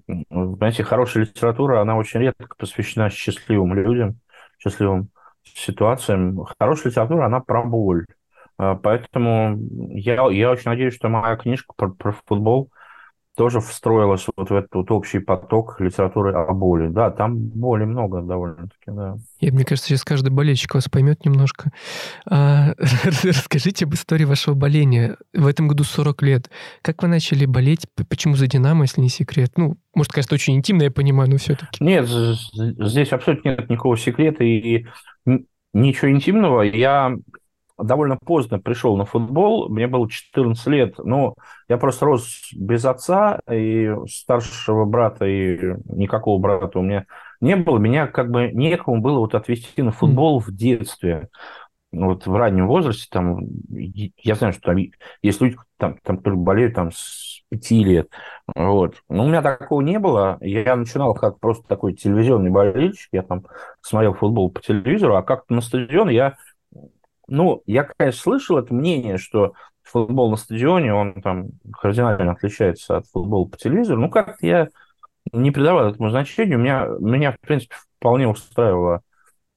Знаете, 0.06 0.84
хорошая 0.84 1.24
литература, 1.24 1.80
она 1.80 1.96
очень 1.96 2.20
редко 2.20 2.54
посвящена 2.56 3.10
счастливым 3.10 3.74
людям, 3.74 4.20
счастливым 4.58 5.08
ситуациям. 5.42 6.44
Хорошая 6.58 6.90
литература, 6.90 7.26
она 7.26 7.40
про 7.40 7.64
боль. 7.64 8.06
А, 8.58 8.74
поэтому 8.74 9.58
я, 9.94 10.28
я 10.30 10.50
очень 10.50 10.70
надеюсь, 10.70 10.94
что 10.94 11.08
моя 11.08 11.36
книжка 11.36 11.72
про, 11.76 11.88
про 11.88 12.12
футбол 12.26 12.70
тоже 13.38 13.60
встроилась 13.60 14.26
вот 14.36 14.50
в 14.50 14.52
этот 14.52 14.74
вот 14.74 14.90
общий 14.90 15.20
поток 15.20 15.80
литературы 15.80 16.32
о 16.32 16.52
боли. 16.52 16.88
Да, 16.88 17.12
там 17.12 17.36
боли 17.38 17.84
много 17.84 18.20
довольно-таки, 18.20 18.88
да. 18.88 19.16
И 19.38 19.52
мне 19.52 19.64
кажется, 19.64 19.90
сейчас 19.90 20.02
каждый 20.02 20.30
болельщик 20.30 20.74
вас 20.74 20.88
поймет 20.88 21.24
немножко. 21.24 21.70
А, 22.28 22.74
расскажите 23.22 23.84
об 23.84 23.94
истории 23.94 24.24
вашего 24.24 24.54
боления. 24.54 25.16
В 25.32 25.46
этом 25.46 25.68
году 25.68 25.84
40 25.84 26.22
лет. 26.22 26.50
Как 26.82 27.00
вы 27.00 27.08
начали 27.08 27.46
болеть? 27.46 27.86
Почему 28.08 28.34
за 28.34 28.48
«Динамо», 28.48 28.82
если 28.82 29.00
не 29.00 29.08
секрет? 29.08 29.52
Ну, 29.56 29.76
может, 29.94 30.12
кажется, 30.12 30.34
очень 30.34 30.56
интимно, 30.56 30.82
я 30.82 30.90
понимаю, 30.90 31.30
но 31.30 31.36
все-таки. 31.36 31.82
Нет, 31.82 32.08
здесь 32.08 33.12
абсолютно 33.12 33.50
нет 33.50 33.70
никакого 33.70 33.96
секрета 33.96 34.42
и 34.42 34.84
ничего 35.72 36.10
интимного. 36.10 36.62
Я 36.62 37.14
довольно 37.78 38.16
поздно 38.16 38.58
пришел 38.58 38.96
на 38.96 39.04
футбол, 39.04 39.68
мне 39.68 39.86
было 39.86 40.10
14 40.10 40.66
лет, 40.66 40.98
но 40.98 41.34
я 41.68 41.78
просто 41.78 42.06
рос 42.06 42.50
без 42.54 42.84
отца, 42.84 43.40
и 43.50 43.90
старшего 44.08 44.84
брата, 44.84 45.26
и 45.26 45.76
никакого 45.86 46.40
брата 46.40 46.78
у 46.78 46.82
меня 46.82 47.06
не 47.40 47.56
было. 47.56 47.78
Меня 47.78 48.06
как 48.06 48.30
бы 48.30 48.50
некому 48.52 49.00
было 49.00 49.20
вот 49.20 49.34
отвести 49.34 49.82
на 49.82 49.92
футбол 49.92 50.40
в 50.40 50.50
детстве. 50.50 51.28
Вот 51.90 52.26
в 52.26 52.36
раннем 52.36 52.66
возрасте, 52.66 53.06
там, 53.10 53.40
я 53.70 54.34
знаю, 54.34 54.52
что 54.52 54.62
там 54.62 54.76
есть 55.22 55.40
люди, 55.40 55.56
там, 55.78 55.96
там 56.02 56.18
которые 56.18 56.38
болеют 56.38 56.74
там, 56.74 56.90
с 56.92 57.42
пяти 57.48 57.82
лет. 57.82 58.08
Вот. 58.54 58.96
Но 59.08 59.24
у 59.24 59.28
меня 59.28 59.40
такого 59.40 59.80
не 59.80 59.98
было. 59.98 60.36
Я 60.42 60.76
начинал 60.76 61.14
как 61.14 61.40
просто 61.40 61.66
такой 61.66 61.94
телевизионный 61.94 62.50
болельщик. 62.50 63.08
Я 63.12 63.22
там 63.22 63.44
смотрел 63.80 64.12
футбол 64.12 64.50
по 64.50 64.60
телевизору, 64.60 65.16
а 65.16 65.22
как-то 65.22 65.54
на 65.54 65.62
стадион 65.62 66.10
я 66.10 66.36
ну, 67.28 67.62
я, 67.66 67.84
конечно, 67.84 68.20
слышал 68.20 68.58
это 68.58 68.74
мнение, 68.74 69.18
что 69.18 69.52
футбол 69.82 70.30
на 70.30 70.36
стадионе, 70.36 70.94
он 70.94 71.20
там 71.22 71.48
кардинально 71.72 72.32
отличается 72.32 72.96
от 72.96 73.06
футбола 73.06 73.46
по 73.46 73.56
телевизору. 73.56 74.00
Ну, 74.00 74.10
как-то 74.10 74.46
я 74.46 74.68
не 75.32 75.50
придавал 75.50 75.90
этому 75.90 76.10
значения. 76.10 76.56
Меня, 76.56 76.86
меня 77.00 77.32
в 77.32 77.40
принципе, 77.40 77.76
вполне 77.98 78.28
устраивало 78.28 79.02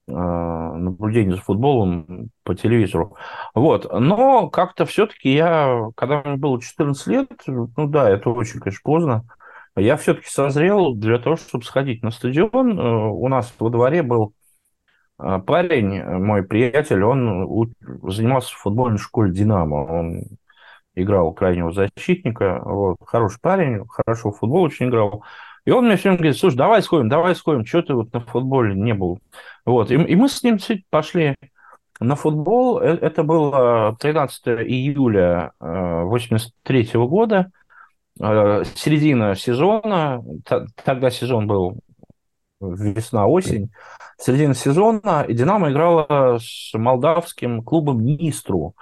э, 0.08 0.12
наблюдение 0.12 1.36
за 1.36 1.42
футболом 1.42 2.30
по 2.44 2.56
телевизору. 2.56 3.16
Вот. 3.54 3.92
Но 3.92 4.50
как-то 4.50 4.86
все-таки 4.86 5.34
я, 5.34 5.90
когда 5.96 6.22
мне 6.24 6.38
было 6.38 6.62
14 6.62 7.08
лет, 7.08 7.30
ну 7.48 7.88
да, 7.88 8.10
это 8.10 8.30
очень, 8.30 8.60
конечно, 8.60 8.82
поздно, 8.84 9.26
я 9.76 9.96
все-таки 9.96 10.28
созрел 10.28 10.94
для 10.94 11.18
того, 11.18 11.38
чтобы 11.38 11.64
сходить 11.64 12.04
на 12.04 12.12
стадион. 12.12 12.80
Э, 12.80 13.10
у 13.10 13.28
нас 13.28 13.54
во 13.60 13.70
дворе 13.70 14.04
был 14.04 14.34
парень, 15.46 16.04
мой 16.04 16.44
приятель, 16.44 17.04
он 17.04 17.74
занимался 18.04 18.54
в 18.54 18.58
футбольной 18.58 18.98
школе 18.98 19.32
«Динамо». 19.32 19.76
Он 19.76 20.24
играл 20.96 21.34
крайнего 21.34 21.72
защитника. 21.72 22.62
Вот. 22.64 22.98
Хороший 23.06 23.40
парень, 23.42 23.86
хорошо 23.88 24.32
в 24.32 24.38
футбол 24.38 24.64
очень 24.64 24.90
играл. 24.90 25.24
И 25.66 25.72
он 25.72 25.86
мне 25.86 25.96
все 25.96 26.10
время 26.10 26.18
говорит, 26.18 26.38
слушай, 26.38 26.56
давай 26.56 26.82
сходим, 26.82 27.10
давай 27.10 27.36
сходим, 27.36 27.66
что 27.66 27.82
ты 27.82 27.94
вот 27.94 28.12
на 28.14 28.20
футболе 28.22 28.76
не 28.76 28.94
был. 28.94 29.20
Вот. 29.66 29.92
И, 29.92 29.96
и 29.96 30.16
мы 30.16 30.28
с 30.28 30.42
ним 30.44 30.58
пошли 30.90 31.36
на 32.00 32.16
футбол. 32.16 32.80
Э, 32.80 32.98
это 33.00 33.24
было 33.24 33.96
13 34.00 34.48
июля 34.48 35.52
83 35.60 36.90
э, 36.94 36.98
года, 36.98 37.52
э, 38.20 38.64
середина 38.76 39.36
сезона. 39.36 40.24
Тогда 40.84 41.12
сезон 41.12 41.46
был 41.46 41.80
весна-осень 42.62 43.72
середины 44.18 44.54
сезона, 44.54 45.26
и 45.28 45.34
«Динамо» 45.34 45.72
играла 45.72 46.38
с 46.40 46.72
молдавским 46.74 47.64
клубом 47.64 48.04
«Нистру». 48.04 48.76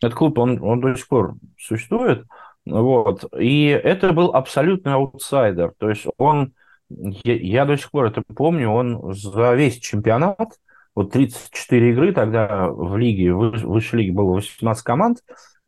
Этот 0.00 0.16
клуб, 0.16 0.38
он, 0.38 0.62
он 0.62 0.80
до 0.80 0.94
сих 0.94 1.08
пор 1.08 1.34
существует. 1.58 2.24
Вот. 2.66 3.24
И 3.38 3.66
это 3.68 4.12
был 4.12 4.34
абсолютный 4.34 4.94
аутсайдер. 4.94 5.72
То 5.78 5.88
есть 5.88 6.06
он, 6.18 6.52
я, 6.88 7.34
я 7.34 7.64
до 7.64 7.76
сих 7.76 7.90
пор 7.90 8.06
это 8.06 8.22
помню, 8.22 8.70
он 8.70 9.14
за 9.14 9.54
весь 9.54 9.78
чемпионат, 9.78 10.50
вот 10.94 11.12
34 11.12 11.90
игры 11.90 12.12
тогда 12.12 12.68
в 12.68 12.96
лиге, 12.96 13.32
в 13.32 13.50
высшей 13.64 14.00
лиге 14.00 14.12
было 14.12 14.34
18 14.34 14.82
команд, 14.82 15.18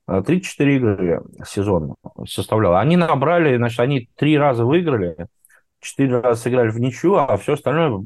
34 0.07 0.77
игры 0.77 1.23
сезон 1.47 1.95
составлял. 2.27 2.77
Они 2.77 2.97
набрали, 2.97 3.57
значит, 3.57 3.79
они 3.81 4.09
три 4.17 4.39
раза 4.39 4.65
выиграли, 4.65 5.27
четыре 5.81 6.21
раза 6.21 6.43
сыграли 6.43 6.71
в 6.71 6.79
ничью, 6.79 7.17
а 7.17 7.37
все 7.37 7.55
остальное 7.55 8.05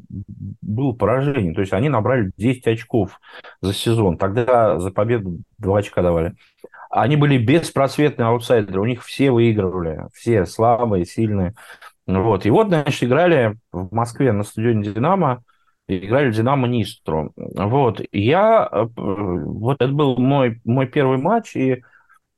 было 0.61 0.93
поражение. 0.93 1.53
То 1.53 1.61
есть 1.61 1.73
они 1.73 1.89
набрали 1.89 2.31
10 2.37 2.67
очков 2.67 3.19
за 3.61 3.73
сезон. 3.73 4.17
Тогда 4.17 4.79
за 4.79 4.91
победу 4.91 5.39
2 5.57 5.79
очка 5.79 6.01
давали. 6.01 6.35
Они 6.89 7.15
были 7.15 7.37
беспросветные 7.37 8.27
аутсайдеры, 8.27 8.79
у 8.79 8.85
них 8.85 9.03
все 9.03 9.31
выигрывали, 9.31 10.03
все 10.13 10.45
слабые, 10.45 11.05
сильные. 11.05 11.55
Вот. 12.05 12.45
И 12.45 12.51
вот, 12.51 12.67
значит, 12.67 13.03
играли 13.03 13.57
в 13.71 13.93
Москве 13.93 14.31
на 14.31 14.43
стадионе 14.43 14.93
«Динамо», 14.93 15.43
играли 15.87 16.31
«Динамо 16.31 16.67
Нистру». 16.67 17.33
Вот. 17.35 18.01
Я, 18.11 18.69
э, 18.71 18.85
вот 18.95 19.81
это 19.81 19.91
был 19.91 20.17
мой, 20.17 20.61
мой 20.65 20.85
первый 20.85 21.17
матч, 21.17 21.55
и 21.55 21.81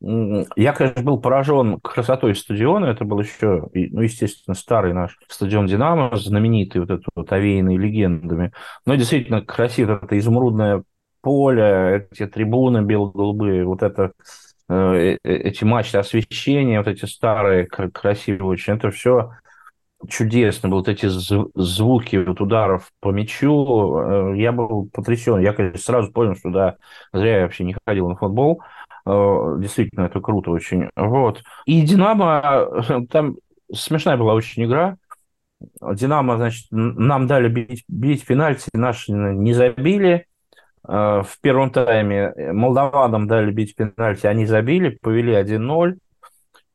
я, 0.01 0.73
конечно, 0.73 1.01
был 1.01 1.19
поражен 1.19 1.79
красотой 1.79 2.35
стадиона. 2.35 2.85
Это 2.85 3.05
был 3.05 3.19
еще, 3.19 3.69
ну, 3.73 4.01
естественно, 4.01 4.55
старый 4.55 4.93
наш 4.93 5.17
стадион 5.27 5.67
«Динамо», 5.67 6.15
знаменитый 6.15 6.81
вот 6.81 6.91
этот 6.91 7.05
вот 7.15 7.31
овеянный 7.31 7.77
легендами. 7.77 8.51
Но 8.85 8.95
действительно 8.95 9.41
красиво. 9.41 9.99
Это 10.03 10.17
изумрудное 10.17 10.83
поле, 11.25 12.07
эти 12.11 12.27
трибуны 12.27 12.83
бело-голубые, 12.83 13.65
вот 13.65 13.81
это 13.81 14.11
э, 14.69 14.73
э, 14.73 15.17
эти 15.23 15.63
мачты 15.63 15.97
освещения, 15.97 16.77
вот 16.77 16.87
эти 16.87 17.05
старые, 17.05 17.65
красивые 17.65 18.43
очень, 18.43 18.73
это 18.73 18.91
все 18.91 19.31
чудесно 20.07 20.69
было, 20.69 20.79
вот 20.79 20.87
эти 20.87 21.07
звуки 21.07 22.17
вот 22.17 22.41
ударов 22.41 22.91
по 22.99 23.11
мячу, 23.11 23.97
э, 23.97 24.37
я 24.37 24.51
был 24.51 24.89
потрясен. 24.93 25.39
Я, 25.39 25.53
конечно, 25.53 25.79
сразу 25.79 26.11
понял, 26.11 26.35
что 26.35 26.51
да, 26.51 26.75
зря 27.11 27.37
я 27.37 27.43
вообще 27.43 27.63
не 27.63 27.75
ходил 27.85 28.07
на 28.07 28.15
футбол. 28.15 28.61
Э, 29.05 29.55
действительно, 29.59 30.05
это 30.05 30.19
круто 30.19 30.51
очень. 30.51 30.89
Вот. 30.95 31.43
И 31.65 31.81
«Динамо», 31.81 33.05
там 33.11 33.35
смешная 33.73 34.17
была 34.17 34.33
очень 34.33 34.65
игра. 34.65 34.97
«Динамо», 35.81 36.37
значит, 36.37 36.67
нам 36.71 37.27
дали 37.27 37.49
бить, 37.49 37.83
бить 37.87 38.25
пенальти, 38.25 38.69
наши 38.73 39.11
не 39.11 39.53
забили. 39.53 40.27
Э, 40.87 41.23
в 41.23 41.39
первом 41.41 41.71
тайме 41.71 42.33
молдаванам 42.51 43.27
дали 43.27 43.51
бить 43.51 43.75
пенальти, 43.75 44.27
они 44.27 44.45
забили, 44.45 44.97
повели 45.01 45.33
1-0. 45.33 45.97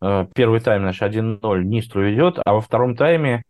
Э, 0.03 0.27
первый 0.35 0.61
тайм 0.61 0.83
наш 0.85 1.03
1-0 1.03 1.65
Нистру 1.65 2.03
ведет, 2.03 2.39
а 2.45 2.55
во 2.55 2.61
втором 2.61 2.97
тайме 2.97 3.45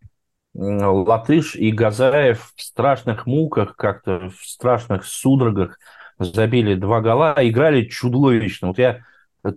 Латыш 0.52 1.54
и 1.54 1.70
Газаев 1.70 2.52
в 2.56 2.60
страшных 2.60 3.26
муках, 3.26 3.76
как-то 3.76 4.30
в 4.30 4.44
страшных 4.44 5.04
судорогах 5.04 5.78
забили 6.20 6.74
два 6.74 7.00
гола, 7.00 7.34
играли 7.38 7.86
чудовищно. 7.86 8.68
Вот 8.68 8.78
я 8.78 9.00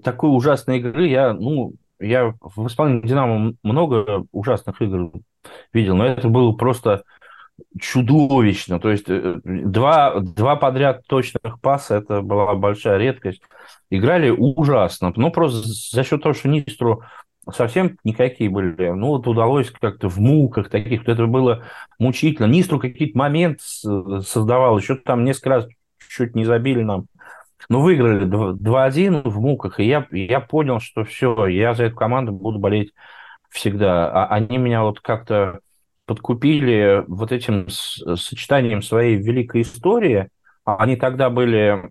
такой 0.04 0.36
ужасной 0.36 0.80
игры, 0.80 1.08
я, 1.08 1.34
ну, 1.34 1.74
я 2.00 2.34
в 2.42 2.68
исполнении 2.68 3.08
Динамо 3.08 3.54
много 3.64 4.26
ужасных 4.32 4.82
игр 4.82 5.12
видел, 5.74 5.96
но 5.96 6.06
это 6.06 6.30
было 6.30 6.54
просто 6.54 7.04
чудовищно. 7.80 8.80
То 8.80 8.90
есть 8.90 9.06
э, 9.08 9.40
два, 9.44 10.20
два 10.20 10.56
подряд 10.56 11.06
точных 11.08 11.60
паса, 11.62 11.96
это 11.96 12.22
была 12.22 12.56
большая 12.56 12.98
редкость. 12.98 13.42
Играли 13.90 14.30
ужасно. 14.30 15.14
Ну, 15.16 15.32
просто 15.32 15.68
за 15.68 16.04
счет 16.04 16.24
того, 16.24 16.34
что 16.34 16.50
Нистру 16.50 17.04
совсем 17.52 17.98
никакие 18.04 18.50
были. 18.50 18.90
Ну, 18.90 19.08
вот 19.08 19.28
удалось 19.28 19.70
как-то 19.70 20.10
в 20.10 20.18
муках 20.18 20.70
таких, 20.70 21.08
это 21.08 21.28
было 21.28 21.64
мучительно. 22.00 22.48
Нистру 22.48 22.80
какие-то 22.80 23.18
моменты 23.18 23.64
создавал, 23.64 24.78
еще 24.78 24.96
там 24.96 25.24
несколько 25.24 25.50
раз 25.50 25.68
чуть 26.14 26.36
не 26.36 26.46
забили 26.46 26.84
нам. 26.84 27.08
Но 27.70 27.82
выиграли 27.82 28.26
2-1 28.28 29.30
в 29.30 29.40
муках, 29.40 29.80
и 29.80 29.86
я, 29.86 30.06
я 30.12 30.42
понял, 30.42 30.80
что 30.80 31.04
все, 31.06 31.48
я 31.48 31.74
за 31.74 31.86
эту 31.86 31.96
команду 31.96 32.34
буду 32.34 32.60
болеть 32.60 32.92
всегда. 33.50 34.10
А 34.10 34.28
они 34.28 34.58
меня 34.58 34.84
вот 34.84 35.00
как-то 35.00 35.60
подкупили 36.06 37.04
вот 37.08 37.32
этим 37.32 37.70
сочетанием 37.70 38.82
своей 38.82 39.16
великой 39.16 39.62
истории. 39.62 40.30
Они 40.66 40.98
тогда 40.98 41.30
были 41.30 41.90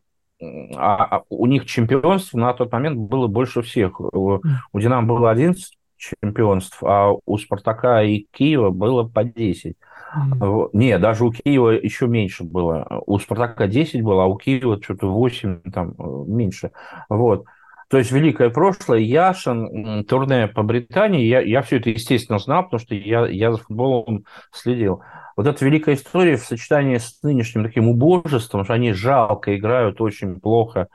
а, 0.76 1.04
а 1.04 1.22
у 1.28 1.46
них 1.46 1.66
чемпионств 1.66 2.34
на 2.34 2.52
тот 2.52 2.72
момент 2.72 2.98
было 2.98 3.26
больше 3.26 3.62
всех. 3.62 4.00
У, 4.00 4.42
у 4.72 4.80
Динамо 4.80 5.06
было 5.06 5.30
11 5.30 5.78
чемпионств, 5.96 6.82
а 6.82 7.12
у 7.24 7.38
Спартака 7.38 8.02
и 8.02 8.26
Киева 8.32 8.70
было 8.70 9.04
по 9.04 9.24
10. 9.24 9.76
Mm-hmm. 10.14 10.70
Не, 10.74 10.98
даже 10.98 11.24
у 11.24 11.32
Киева 11.32 11.70
еще 11.70 12.06
меньше 12.06 12.44
было. 12.44 13.02
У 13.06 13.18
Спартака 13.18 13.66
10 13.66 14.02
было, 14.02 14.24
а 14.24 14.26
у 14.26 14.36
Киева 14.36 14.80
что-то 14.82 15.08
8, 15.08 15.60
там, 15.72 15.94
э, 15.98 16.24
меньше. 16.26 16.72
Вот. 17.08 17.46
То 17.88 17.98
есть 17.98 18.10
великое 18.10 18.48
прошлое, 18.48 19.00
Яшин, 19.00 20.04
турне 20.04 20.48
по 20.48 20.62
Британии, 20.62 21.26
я, 21.26 21.40
я 21.40 21.60
все 21.60 21.76
это, 21.76 21.90
естественно, 21.90 22.38
знал, 22.38 22.64
потому 22.64 22.80
что 22.80 22.94
я, 22.94 23.26
я 23.26 23.52
за 23.52 23.58
футболом 23.58 24.24
следил. 24.50 25.02
Вот 25.36 25.46
эта 25.46 25.62
великая 25.64 25.94
история 25.96 26.36
в 26.36 26.44
сочетании 26.44 26.96
с 26.96 27.22
нынешним 27.22 27.64
таким 27.64 27.88
убожеством, 27.88 28.64
что 28.64 28.72
они 28.72 28.92
жалко 28.92 29.54
играют, 29.54 30.00
очень 30.00 30.40
плохо, 30.40 30.88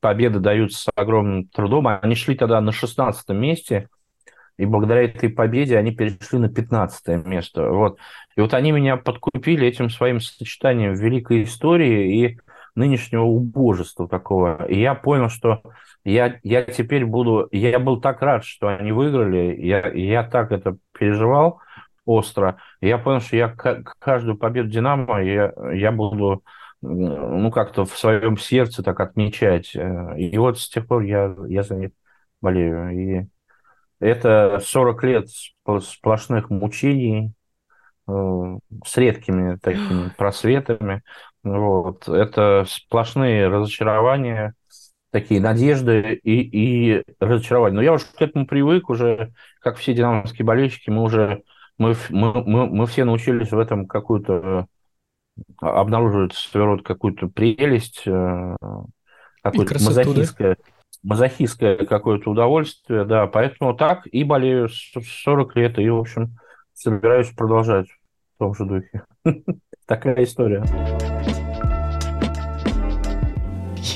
победы 0.00 0.38
даются 0.38 0.82
с 0.82 0.90
огромным 0.94 1.48
трудом. 1.48 1.88
Они 1.88 2.14
шли 2.14 2.34
тогда 2.34 2.60
на 2.60 2.72
16 2.72 3.26
месте, 3.30 3.88
и 4.56 4.66
благодаря 4.66 5.04
этой 5.04 5.28
победе 5.28 5.76
они 5.76 5.92
перешли 5.92 6.38
на 6.38 6.48
15 6.48 7.26
место. 7.26 7.70
Вот. 7.70 7.98
И 8.36 8.40
вот 8.40 8.54
они 8.54 8.72
меня 8.72 8.96
подкупили 8.96 9.66
этим 9.66 9.90
своим 9.90 10.20
сочетанием 10.20 10.94
великой 10.94 11.44
истории 11.44 12.24
и 12.24 12.38
нынешнего 12.74 13.22
убожества 13.22 14.08
такого. 14.08 14.64
И 14.66 14.80
я 14.80 14.94
понял, 14.94 15.28
что 15.28 15.62
я, 16.04 16.38
я 16.42 16.62
теперь 16.62 17.04
буду... 17.04 17.48
Я 17.52 17.78
был 17.78 18.00
так 18.00 18.20
рад, 18.22 18.44
что 18.44 18.68
они 18.68 18.92
выиграли, 18.92 19.60
я, 19.60 19.88
я 19.88 20.24
так 20.24 20.52
это 20.52 20.76
переживал 20.92 21.60
остро. 22.04 22.58
И 22.80 22.88
я 22.88 22.98
понял, 22.98 23.20
что 23.20 23.36
я 23.36 23.48
каждую 23.48 24.36
победу 24.36 24.68
«Динамо» 24.68 25.22
я, 25.22 25.52
я 25.72 25.92
буду 25.92 26.42
ну, 26.82 27.50
как-то 27.50 27.84
в 27.84 27.96
своем 27.96 28.36
сердце 28.36 28.82
так 28.82 29.00
отмечать. 29.00 29.74
И 29.74 30.36
вот 30.36 30.58
с 30.58 30.68
тех 30.68 30.86
пор 30.86 31.02
я, 31.02 31.34
я 31.48 31.62
за 31.62 31.76
них 31.76 31.90
болею. 32.40 32.90
И 32.90 33.26
это 34.04 34.60
40 34.62 35.04
лет 35.04 35.28
сплошных 35.82 36.50
мучений, 36.50 37.32
э, 38.08 38.58
с 38.84 38.96
редкими 38.96 39.56
такими 39.56 40.10
просветами. 40.16 41.02
Вот. 41.42 42.08
Это 42.08 42.64
сплошные 42.68 43.48
разочарования, 43.48 44.54
такие 45.10 45.40
надежды 45.40 46.14
и, 46.22 46.40
и 46.40 47.04
разочарования. 47.20 47.76
Но 47.76 47.82
я 47.82 47.92
уже 47.92 48.06
к 48.06 48.20
этому 48.20 48.46
привык, 48.46 48.90
уже, 48.90 49.32
как 49.60 49.76
все 49.76 49.94
динамовские 49.94 50.44
болельщики, 50.44 50.90
мы 50.90 51.02
уже 51.02 51.42
мы, 51.78 51.96
мы, 52.10 52.42
мы, 52.44 52.66
мы 52.66 52.86
все 52.86 53.04
научились 53.04 53.50
в 53.50 53.58
этом 53.58 53.86
какую-то 53.86 54.66
обнаруживать 55.60 56.34
своего 56.34 56.70
рода 56.70 56.84
какую-то 56.84 57.26
прелесть, 57.28 58.02
э, 58.06 58.56
какую-то 59.42 59.74
мазохистское, 59.82 60.56
да? 60.56 60.73
Мазохистское 61.04 61.76
какое-то 61.84 62.30
удовольствие, 62.30 63.04
да, 63.04 63.26
поэтому 63.26 63.74
так 63.74 64.06
и 64.06 64.24
болею 64.24 64.68
40 64.68 65.56
лет, 65.56 65.78
и, 65.78 65.88
в 65.88 65.98
общем, 65.98 66.38
собираюсь 66.72 67.28
продолжать 67.28 67.86
в 67.88 68.38
том 68.38 68.54
же 68.54 68.64
духе. 68.64 69.02
Такая 69.86 70.24
история. 70.24 70.64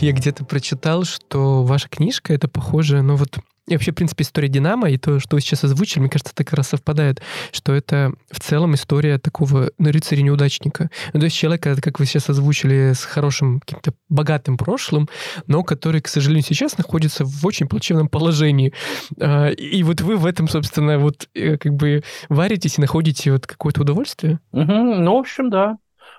Я 0.01 0.13
где-то 0.13 0.45
прочитал, 0.45 1.05
что 1.05 1.65
ваша 1.65 1.89
книжка 1.89 2.33
это 2.33 2.47
похоже, 2.47 3.03
ну 3.03 3.17
вот 3.17 3.39
и 3.69 3.75
вообще, 3.75 3.93
в 3.93 3.95
принципе, 3.95 4.23
история 4.23 4.49
Динамо 4.49 4.91
и 4.91 4.97
то, 4.97 5.21
что 5.21 5.37
вы 5.37 5.41
сейчас 5.41 5.65
озвучили, 5.65 6.01
мне 6.01 6.11
кажется, 6.11 6.35
так 6.35 6.53
раз 6.53 6.69
совпадает, 6.69 7.21
что 7.53 7.75
это 7.75 8.13
в 8.31 8.41
целом 8.41 8.75
история 8.75 9.19
такого 9.19 9.71
ну, 9.79 9.91
рыцаря-неудачника. 9.91 10.91
Ну, 11.13 11.21
то 11.21 11.25
есть 11.25 11.37
человека, 11.37 11.77
как 11.81 11.99
вы 11.99 12.07
сейчас 12.07 12.31
озвучили, 12.31 12.93
с 12.95 13.05
хорошим 13.05 13.61
каким-то 13.61 13.93
богатым 14.09 14.57
прошлым, 14.57 15.09
но 15.47 15.63
который, 15.63 16.01
к 16.01 16.09
сожалению, 16.09 16.45
сейчас 16.45 16.79
находится 16.79 17.25
в 17.25 17.47
очень 17.47 17.69
плачевном 17.69 18.09
положении. 18.09 18.73
А, 19.21 19.49
и 19.49 19.83
вот 19.83 20.01
вы 20.01 20.17
в 20.17 20.25
этом, 20.25 20.49
собственно, 20.49 20.99
вот 20.99 21.29
э, 21.35 21.59
как 21.59 21.75
бы 21.75 22.03
варитесь 22.29 22.79
и 22.79 22.81
находите 22.81 23.33
вот 23.33 23.47
какое-то 23.47 23.83
удовольствие? 23.83 24.41
Угу, 24.53 24.73
ну, 24.73 25.15
в 25.15 25.19
общем, 25.19 25.51
да. 25.51 25.77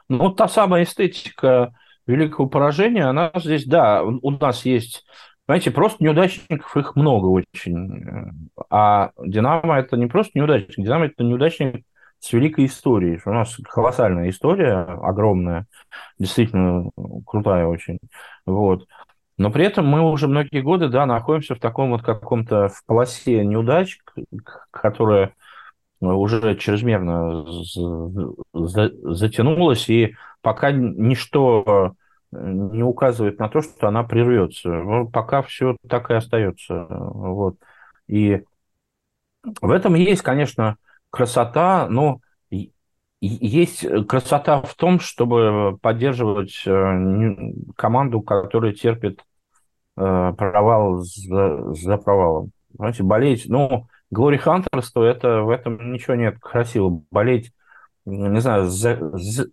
Ну, 0.08 0.30
та 0.30 0.48
самая 0.48 0.84
эстетика 0.84 1.74
великого 2.06 2.48
поражения, 2.48 3.06
она 3.06 3.32
здесь, 3.36 3.66
да, 3.66 4.04
у 4.04 4.32
нас 4.32 4.66
есть 4.66 5.06
Понимаете, 5.50 5.72
просто 5.72 6.04
неудачников 6.04 6.78
их 6.78 6.96
много 6.96 7.26
очень. 7.26 8.52
А 8.70 9.10
Динамо 9.18 9.80
это 9.80 9.98
не 9.98 10.06
просто 10.06 10.38
неудачник, 10.38 10.76
Динамо 10.78 11.06
это 11.08 11.24
неудачник 11.24 11.86
с 12.20 12.32
великой 12.34 12.68
историей. 12.68 13.20
У 13.26 13.32
нас 13.32 13.58
колоссальная 13.64 14.30
история, 14.30 14.76
огромная, 14.76 15.66
действительно 16.20 16.92
крутая 17.26 17.66
очень. 17.66 17.98
Вот. 18.46 18.86
Но 19.40 19.50
при 19.50 19.66
этом 19.66 19.88
мы 19.88 20.08
уже 20.08 20.28
многие 20.28 20.62
годы, 20.62 20.88
да, 20.88 21.08
находимся 21.08 21.56
в 21.56 21.60
таком 21.60 21.90
вот 21.90 22.04
каком-то 22.04 22.68
в 22.68 22.86
полосе 22.86 23.44
неудач, 23.44 23.98
которая 24.70 25.34
уже 26.00 26.58
чрезмерно 26.58 27.44
затянулась, 28.54 29.90
и 29.90 30.14
пока 30.44 30.72
ничто 30.72 31.96
не 32.32 32.84
указывает 32.84 33.40
на 33.40 33.50
то, 33.50 33.62
что 33.62 33.88
она 33.88 34.04
прервется. 34.04 34.70
Ну, 34.70 35.08
пока 35.10 35.42
все 35.42 35.76
так 35.88 36.12
и 36.12 36.14
остается. 36.14 36.86
Вот. 36.90 37.56
И 38.08 38.44
в 39.62 39.72
этом 39.72 39.96
есть, 39.96 40.22
конечно, 40.22 40.78
красота, 41.10 41.88
но 41.90 42.20
есть 43.22 43.86
красота 44.08 44.62
в 44.62 44.76
том, 44.76 45.00
чтобы 45.00 45.78
поддерживать 45.82 46.64
э, 46.66 47.52
команду, 47.76 48.22
которая 48.22 48.74
терпит 48.74 49.22
э, 49.98 50.34
провал 50.38 51.00
за, 51.00 51.74
за 51.74 51.98
провалом. 51.98 52.52
Знаете, 52.74 53.04
болеть, 53.04 53.46
ну, 53.48 53.88
Глори 54.10 54.38
Хантерство, 54.38 55.04
это 55.04 55.42
в 55.42 55.50
этом 55.50 55.92
ничего 55.92 56.16
нет 56.16 56.40
красивого. 56.40 57.04
Болеть 57.12 57.52
не 58.10 58.42
знаю, 58.42 58.66
за, 58.66 59.00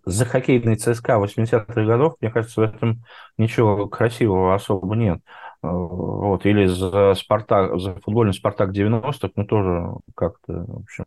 за, 0.05 0.25
хоккейный 0.25 0.75
ЦСКА 0.75 1.13
80-х 1.13 1.83
годов, 1.83 2.15
мне 2.19 2.31
кажется, 2.31 2.61
в 2.61 2.63
этом 2.63 3.03
ничего 3.37 3.87
красивого 3.87 4.55
особо 4.55 4.95
нет. 4.95 5.19
Э, 5.63 5.67
вот, 5.69 6.45
или 6.45 6.65
за 6.65 7.13
Спартак, 7.15 7.79
за 7.79 7.95
футбольный 7.95 8.33
Спартак 8.33 8.71
90-х, 8.71 9.29
ну, 9.35 9.45
тоже 9.45 9.89
как-то, 10.15 10.65
в 10.67 10.77
общем, 10.83 11.05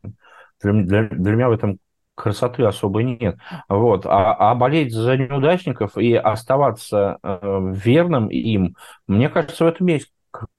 для, 0.62 1.04
для 1.04 1.32
меня 1.32 1.48
в 1.48 1.52
этом 1.52 1.78
красоты 2.14 2.64
особой 2.64 3.04
нет. 3.04 3.38
Вот. 3.68 4.04
А, 4.06 4.34
а 4.34 4.54
болеть 4.54 4.92
за 4.92 5.16
неудачников 5.16 5.96
и 5.96 6.14
оставаться 6.14 7.18
э, 7.22 7.72
верным 7.74 8.28
им, 8.28 8.76
мне 9.06 9.28
кажется, 9.28 9.64
в 9.64 9.68
этом 9.68 9.86
есть 9.86 10.12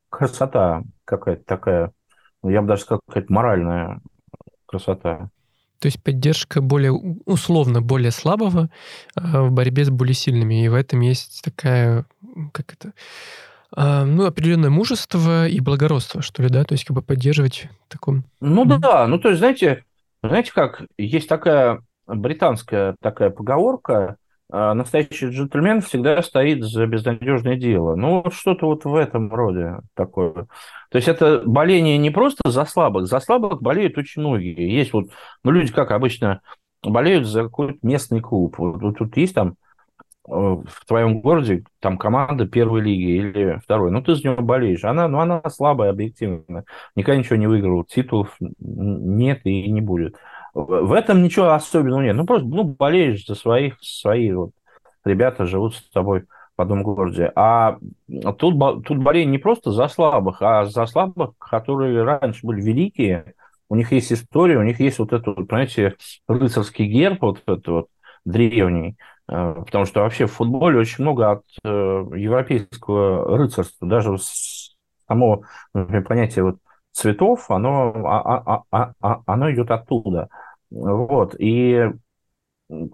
красота 0.10 0.84
какая-то 1.06 1.44
такая, 1.46 1.92
я 2.44 2.62
бы 2.62 2.68
даже 2.68 2.84
сказал, 2.84 3.02
какая-то 3.08 3.32
моральная 3.32 4.02
красота. 4.66 5.30
То 5.82 5.88
есть 5.88 6.02
поддержка 6.02 6.62
более 6.62 6.92
условно 6.92 7.82
более 7.82 8.12
слабого 8.12 8.70
а, 9.16 9.42
в 9.44 9.52
борьбе 9.52 9.84
с 9.84 9.90
более 9.90 10.14
сильными. 10.14 10.64
И 10.64 10.68
в 10.68 10.76
этом 10.76 11.00
есть 11.00 11.42
такая, 11.44 12.06
как 12.54 12.74
это, 12.74 12.94
а, 13.76 14.06
ну, 14.06 14.26
определенное 14.26 14.70
мужество 14.70 15.48
и 15.48 15.60
благородство, 15.60 16.22
что 16.22 16.44
ли, 16.44 16.50
да? 16.50 16.64
То 16.66 16.74
есть 16.74 16.86
как 16.86 16.96
бы 16.96 17.02
поддерживать 17.02 17.68
таком... 17.88 18.26
Ну 18.40 18.64
mm-hmm. 18.64 18.78
да, 18.78 19.08
ну 19.08 19.18
то 19.18 19.30
есть, 19.30 19.40
знаете, 19.40 19.84
знаете 20.22 20.52
как, 20.54 20.84
есть 21.00 21.28
такая 21.28 21.82
британская 22.06 22.96
такая 23.02 23.32
поговорка, 23.32 24.18
настоящий 24.52 25.28
джентльмен 25.28 25.82
всегда 25.82 26.22
стоит 26.22 26.64
за 26.64 26.86
безнадежное 26.86 27.56
дело. 27.56 27.96
Ну, 27.96 28.22
вот 28.22 28.34
что-то 28.34 28.66
вот 28.66 28.84
в 28.86 28.96
этом 28.96 29.34
роде 29.34 29.78
такое. 29.96 30.34
То 30.34 30.98
есть 30.98 31.08
это 31.08 31.42
боление 31.46 31.98
не 31.98 32.10
просто 32.10 32.50
за 32.50 32.66
слабых, 32.66 33.08
за 33.08 33.20
слабых 33.22 33.62
болеют 33.62 33.98
очень 33.98 34.22
многие. 34.22 34.70
Есть 34.70 34.92
вот, 34.94 35.06
ну, 35.44 35.52
люди, 35.52 35.72
как 35.72 35.92
обычно, 35.92 36.42
болеют 36.84 37.28
за 37.28 37.44
какой-то 37.44 37.80
местный 37.82 38.20
клуб. 38.20 38.58
Вот, 38.58 38.82
вот 38.82 38.98
тут 38.98 39.16
есть 39.18 39.36
там 39.36 39.56
э, 40.28 40.32
в 40.32 40.86
твоем 40.86 41.22
городе 41.22 41.64
там 41.80 41.98
команда 41.98 42.48
первой 42.48 42.82
лиги 42.82 43.12
или 43.12 43.60
второй, 43.64 43.92
ну 43.92 44.02
ты 44.02 44.16
за 44.16 44.30
нее 44.30 44.42
болеешь. 44.42 44.84
Она, 44.84 45.08
ну, 45.08 45.20
она 45.20 45.42
слабая 45.50 45.92
объективно. 45.92 46.66
Никогда 46.96 47.20
ничего 47.20 47.38
не 47.38 47.48
выиграл. 47.48 47.84
Титулов 47.86 48.36
нет 48.40 49.42
и 49.46 49.72
не 49.72 49.82
будет. 49.82 50.16
В 50.54 50.92
этом 50.94 51.24
ничего 51.24 51.52
особенного 51.52 52.02
нет. 52.02 52.16
Ну, 52.16 52.26
просто 52.26 52.48
ну, 52.48 52.64
болеешь 52.64 53.26
за 53.26 53.36
своих, 53.36 53.78
свои 53.82 54.32
вот 54.32 54.52
ребята 55.06 55.46
живут 55.46 55.76
с 55.76 55.90
тобой 55.90 56.26
в 56.58 56.62
одном 56.62 56.84
городе. 56.84 57.32
А 57.36 57.78
тут, 58.38 58.86
тут 58.86 58.98
болезнь 58.98 59.32
не 59.32 59.38
просто 59.38 59.72
за 59.72 59.88
слабых, 59.88 60.42
а 60.42 60.66
за 60.66 60.86
слабых, 60.86 61.32
которые 61.38 62.04
раньше 62.04 62.46
были 62.46 62.62
великие, 62.62 63.34
у 63.70 63.76
них 63.76 63.92
есть 63.94 64.12
история, 64.12 64.58
у 64.58 64.64
них 64.64 64.80
есть 64.82 65.00
вот 65.00 65.14
этот, 65.14 65.36
понимаете, 65.48 65.96
рыцарский 66.28 66.86
герб, 66.88 67.22
вот 67.22 67.42
этот 67.46 67.68
вот 67.68 67.88
древний, 68.26 68.98
э, 69.30 69.56
потому 69.66 69.86
что 69.86 70.02
вообще 70.02 70.26
в 70.26 70.34
футболе 70.34 70.78
очень 70.78 71.04
много 71.04 71.32
от 71.32 71.44
э, 71.64 71.70
европейского 71.70 73.38
рыцарства, 73.38 73.88
даже 73.88 74.18
само 75.08 75.44
например, 75.74 76.04
понятие 76.04 76.44
вот 76.44 76.58
цветов, 76.92 77.50
оно, 77.50 77.94
а, 78.06 78.64
а, 78.72 78.94
а, 79.02 79.22
оно 79.26 79.52
идет 79.52 79.72
оттуда. 79.72 80.30
Вот. 80.70 81.36
И 81.40 81.86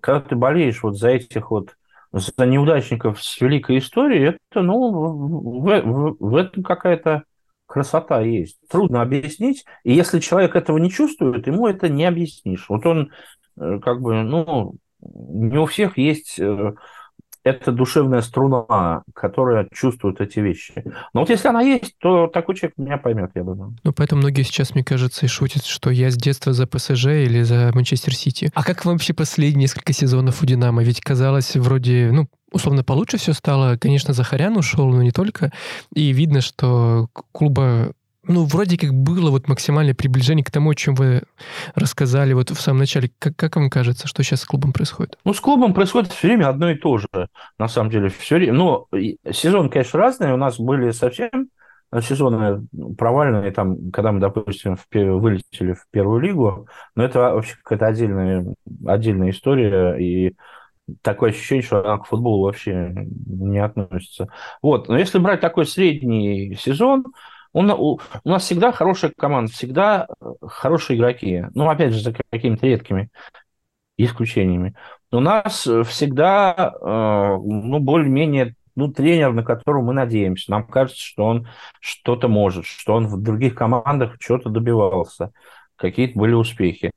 когда 0.02 0.22
ты 0.22 0.36
болеешь 0.36 0.82
вот 0.84 0.98
за 0.98 1.10
этих 1.10 1.52
вот 1.52 1.76
за 2.12 2.46
неудачников 2.46 3.22
с 3.22 3.40
великой 3.42 3.80
историей, 3.80 4.38
это, 4.50 4.62
ну, 4.62 4.92
в, 4.92 5.82
в, 5.82 6.16
в 6.20 6.36
этом 6.36 6.64
какая-то 6.64 7.24
красота 7.66 8.22
есть. 8.22 8.58
Трудно 8.70 9.02
объяснить, 9.02 9.66
и 9.84 9.94
если 9.94 10.20
человек 10.20 10.56
этого 10.56 10.78
не 10.78 10.90
чувствует, 10.90 11.48
ему 11.48 11.68
это 11.68 11.90
не 11.90 12.06
объяснишь. 12.06 12.68
Вот 12.70 12.86
он 12.86 13.12
э, 13.60 13.80
как 13.80 14.02
бы, 14.02 14.24
ну, 14.24 14.76
не 15.02 15.58
у 15.58 15.66
всех 15.66 15.98
есть 15.98 16.40
э, 16.40 16.74
это 17.44 17.72
душевная 17.72 18.22
струна, 18.22 19.04
которая 19.14 19.68
чувствует 19.74 20.22
эти 20.22 20.40
вещи. 20.40 20.74
Но 21.14 21.22
вот 21.22 21.30
если 21.30 21.48
она 21.48 21.62
есть, 21.62 21.96
то 22.00 22.28
такой 22.28 22.56
человек 22.56 22.78
меня 22.78 22.98
поймет, 22.98 23.32
я 23.36 23.44
думаю. 23.44 23.76
Ну, 23.84 23.94
поэтому 23.94 24.22
многие 24.22 24.44
сейчас, 24.44 24.74
мне 24.74 24.84
кажется, 24.84 25.26
и 25.26 25.30
шутят, 25.30 25.66
что 25.66 25.90
я 25.90 26.10
с 26.10 26.16
детства 26.16 26.54
за 26.54 26.68
ПСЖ 26.68 27.06
или 27.06 27.44
за 27.44 27.72
Манчестер 27.74 28.14
Сити. 28.14 28.52
А 28.54 28.64
как 28.64 28.86
вообще 28.86 29.14
последние 29.14 29.68
несколько 29.68 29.92
сезонов 29.92 30.42
у 30.42 30.46
Динамо? 30.46 30.82
Ведь 30.84 31.02
казалось, 31.02 31.56
вроде, 31.56 32.10
ну, 32.12 32.28
условно 32.52 32.84
получше 32.84 33.18
все 33.18 33.34
стало. 33.34 33.78
Конечно, 33.78 34.14
Захарян 34.14 34.56
ушел, 34.56 34.88
но 34.90 35.04
не 35.04 35.12
только. 35.12 35.52
И 35.94 36.14
видно, 36.14 36.42
что 36.42 37.10
клуба 37.32 37.92
ну, 38.28 38.46
вроде 38.46 38.78
как 38.78 38.94
было 38.94 39.32
вот 39.32 39.48
максимальное 39.48 39.94
приближение 39.94 40.44
к 40.44 40.52
тому, 40.52 40.72
о 40.72 40.76
чем 40.76 40.96
вы 40.96 41.24
рассказали 41.76 42.34
вот 42.34 42.50
в 42.50 42.60
самом 42.62 42.80
начале. 42.80 43.12
Как, 43.20 43.36
как 43.36 43.56
вам 43.56 43.70
кажется, 43.70 44.08
что 44.08 44.24
сейчас 44.24 44.42
с 44.42 44.46
клубом 44.46 44.74
происходит? 44.74 45.18
Ну, 45.24 45.34
с 45.34 45.40
клубом 45.40 45.74
происходит 45.74 46.12
все 46.12 46.28
время 46.28 46.50
одно 46.50 46.72
и 46.72 46.76
то 46.76 46.98
же, 46.98 47.08
на 47.58 47.68
самом 47.68 47.90
деле. 47.90 48.10
Все 48.10 48.36
время. 48.36 48.54
Ну, 48.54 48.88
сезон, 49.32 49.70
конечно, 49.70 50.00
разный. 50.00 50.34
У 50.34 50.38
нас 50.38 50.60
были 50.60 50.92
совсем 50.92 51.50
сезоны 52.02 52.68
провальные, 52.98 53.52
там, 53.52 53.92
когда 53.92 54.12
мы, 54.12 54.20
допустим, 54.20 54.76
в, 54.76 54.86
вылетели 54.92 55.74
в 55.74 55.86
первую 55.90 56.20
лигу, 56.20 56.68
но 56.96 57.04
это 57.04 57.20
вообще 57.20 57.56
какая-то 57.64 57.88
отдельная, 57.88 58.46
отдельная 58.86 59.30
история, 59.30 59.96
и 59.98 60.36
такое 61.02 61.32
ощущение, 61.32 61.64
что 61.64 61.80
она 61.80 61.98
к 61.98 62.08
футболу 62.08 62.44
вообще 62.44 62.94
не 63.26 63.60
относится. 63.60 64.28
Вот, 64.62 64.88
но 64.88 64.98
если 64.98 65.20
брать 65.20 65.42
такой 65.42 65.66
средний 65.66 66.56
сезон, 66.56 67.06
он, 67.58 67.72
у, 67.72 68.00
у 68.24 68.30
нас 68.30 68.44
всегда 68.44 68.72
хорошая 68.72 69.12
команда, 69.18 69.52
всегда 69.52 70.08
э, 70.22 70.26
хорошие 70.46 70.98
игроки. 70.98 71.46
Ну, 71.56 71.68
опять 71.68 71.92
же, 71.92 72.02
за 72.02 72.14
какими-то 72.14 72.68
редкими 72.68 73.10
исключениями. 73.98 74.76
У 75.12 75.20
нас 75.20 75.68
всегда, 75.88 76.76
э, 76.80 77.38
ну, 77.44 77.80
более-менее, 77.80 78.54
ну, 78.76 78.90
тренер, 78.90 79.34
на 79.34 79.42
которого 79.42 79.82
мы 79.82 79.94
надеемся. 79.94 80.52
Нам 80.52 80.68
кажется, 80.68 81.02
что 81.02 81.26
он 81.26 81.48
что-то 81.80 82.28
может, 82.28 82.66
что 82.66 82.94
он 82.94 83.08
в 83.08 83.20
других 83.24 83.56
командах 83.56 84.18
что-то 84.20 84.50
добивался, 84.50 85.32
какие-то 85.78 86.20
были 86.20 86.34
успехи. 86.34 86.92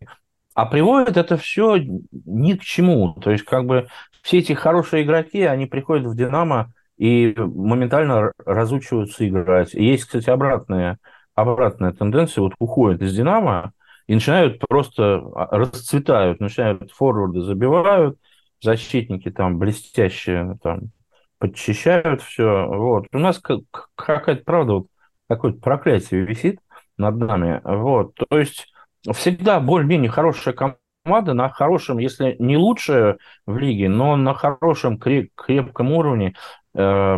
А 0.53 0.67
приводит 0.67 1.17
это 1.17 1.39
все 1.39 1.79
ни 1.79 2.53
к 2.53 2.61
чему. 2.61 3.15
То 3.15 3.31
есть, 3.31 3.45
как 3.45 3.65
бы, 3.65 3.89
все 4.21 4.41
эти 4.41 4.53
хорошие 4.53 5.05
игроки, 5.05 5.41
они 5.41 5.65
приходят 5.65 6.07
в 6.07 6.15
«Динамо», 6.15 6.71
и 7.01 7.35
моментально 7.39 8.33
разучиваются 8.45 9.27
играть. 9.27 9.75
И 9.75 9.83
есть, 9.83 10.05
кстати, 10.05 10.29
обратная, 10.29 10.99
обратная 11.35 11.93
тенденция, 11.93 12.43
вот 12.43 12.53
уходят 12.59 13.01
из 13.01 13.17
«Динамо» 13.17 13.73
и 14.07 14.13
начинают 14.13 14.59
просто, 14.69 15.23
а, 15.35 15.49
расцветают, 15.51 16.41
начинают 16.41 16.93
форварды 16.93 17.41
забивают, 17.41 18.19
защитники 18.61 19.31
там 19.31 19.59
блестящие 19.59 20.59
там 20.63 20.91
подчищают 21.39 22.21
все. 22.21 22.67
Вот. 22.67 23.07
У 23.13 23.19
нас 23.19 23.39
какая-то, 23.39 24.45
правда, 24.45 24.73
вот 24.75 24.87
какое-то 25.27 25.59
проклятие 25.59 26.27
висит 26.27 26.61
над 26.99 27.17
нами. 27.17 27.63
Вот. 27.65 28.15
То 28.29 28.39
есть 28.39 28.71
всегда 29.11 29.59
более-менее 29.59 30.11
хорошая 30.11 30.53
команда 30.53 31.33
на 31.33 31.49
хорошем, 31.49 31.97
если 31.97 32.37
не 32.39 32.59
лучшая 32.59 33.17
в 33.47 33.57
лиге, 33.57 33.89
но 33.89 34.17
на 34.17 34.35
хорошем 34.35 34.99
крепком 34.99 35.93
уровне 35.93 36.35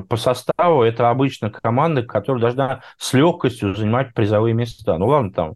по 0.09 0.17
составу 0.17 0.83
это 0.83 1.11
обычно 1.11 1.51
команда, 1.51 2.03
которая 2.03 2.41
должна 2.41 2.83
с 2.97 3.13
легкостью 3.13 3.75
занимать 3.75 4.15
призовые 4.15 4.55
места. 4.55 4.99
Ну 4.99 5.07
ладно, 5.07 5.33
там 5.33 5.55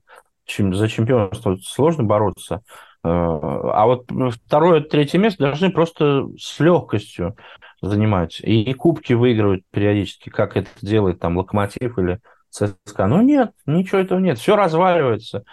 за 0.49 0.89
чемпионство 0.89 1.57
сложно 1.63 2.05
бороться, 2.05 2.63
э, 3.03 3.09
а 3.09 3.87
вот 3.87 4.11
второе, 4.33 4.81
третье 4.81 5.19
место 5.19 5.45
должны 5.45 5.71
просто 5.71 6.29
с 6.39 6.61
легкостью 6.61 7.37
занимать. 7.83 8.41
И 8.41 8.73
кубки 8.75 9.13
выигрывать 9.13 9.63
периодически, 9.71 10.31
как 10.31 10.57
это 10.57 10.71
делает 10.83 11.21
там 11.21 11.37
Локомотив 11.37 11.99
или 11.99 12.21
ЦСКА. 12.51 13.07
Ну 13.07 13.23
нет, 13.23 13.53
ничего 13.67 13.99
этого 13.99 14.19
нет. 14.19 14.39
Все 14.39 14.57
разваливается. 14.57 15.45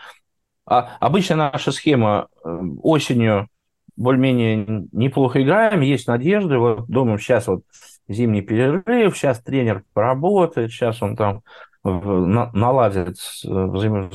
А 0.65 0.95
обычно 0.99 1.35
наша 1.35 1.71
схема 1.71 2.27
э, 2.43 2.59
осенью 2.81 3.49
более-менее 3.95 4.87
неплохо 4.91 5.41
играем, 5.43 5.81
есть 5.81 6.07
надежды. 6.07 6.57
Вот 6.57 6.87
думаем, 6.87 7.19
сейчас 7.19 7.47
вот 7.47 7.63
зимний 8.07 8.41
перерыв, 8.41 9.17
сейчас 9.17 9.39
тренер 9.41 9.83
поработает, 9.93 10.71
сейчас 10.71 11.01
он 11.01 11.15
там 11.15 11.41
наладит 11.83 13.17
взаимо 13.43 14.09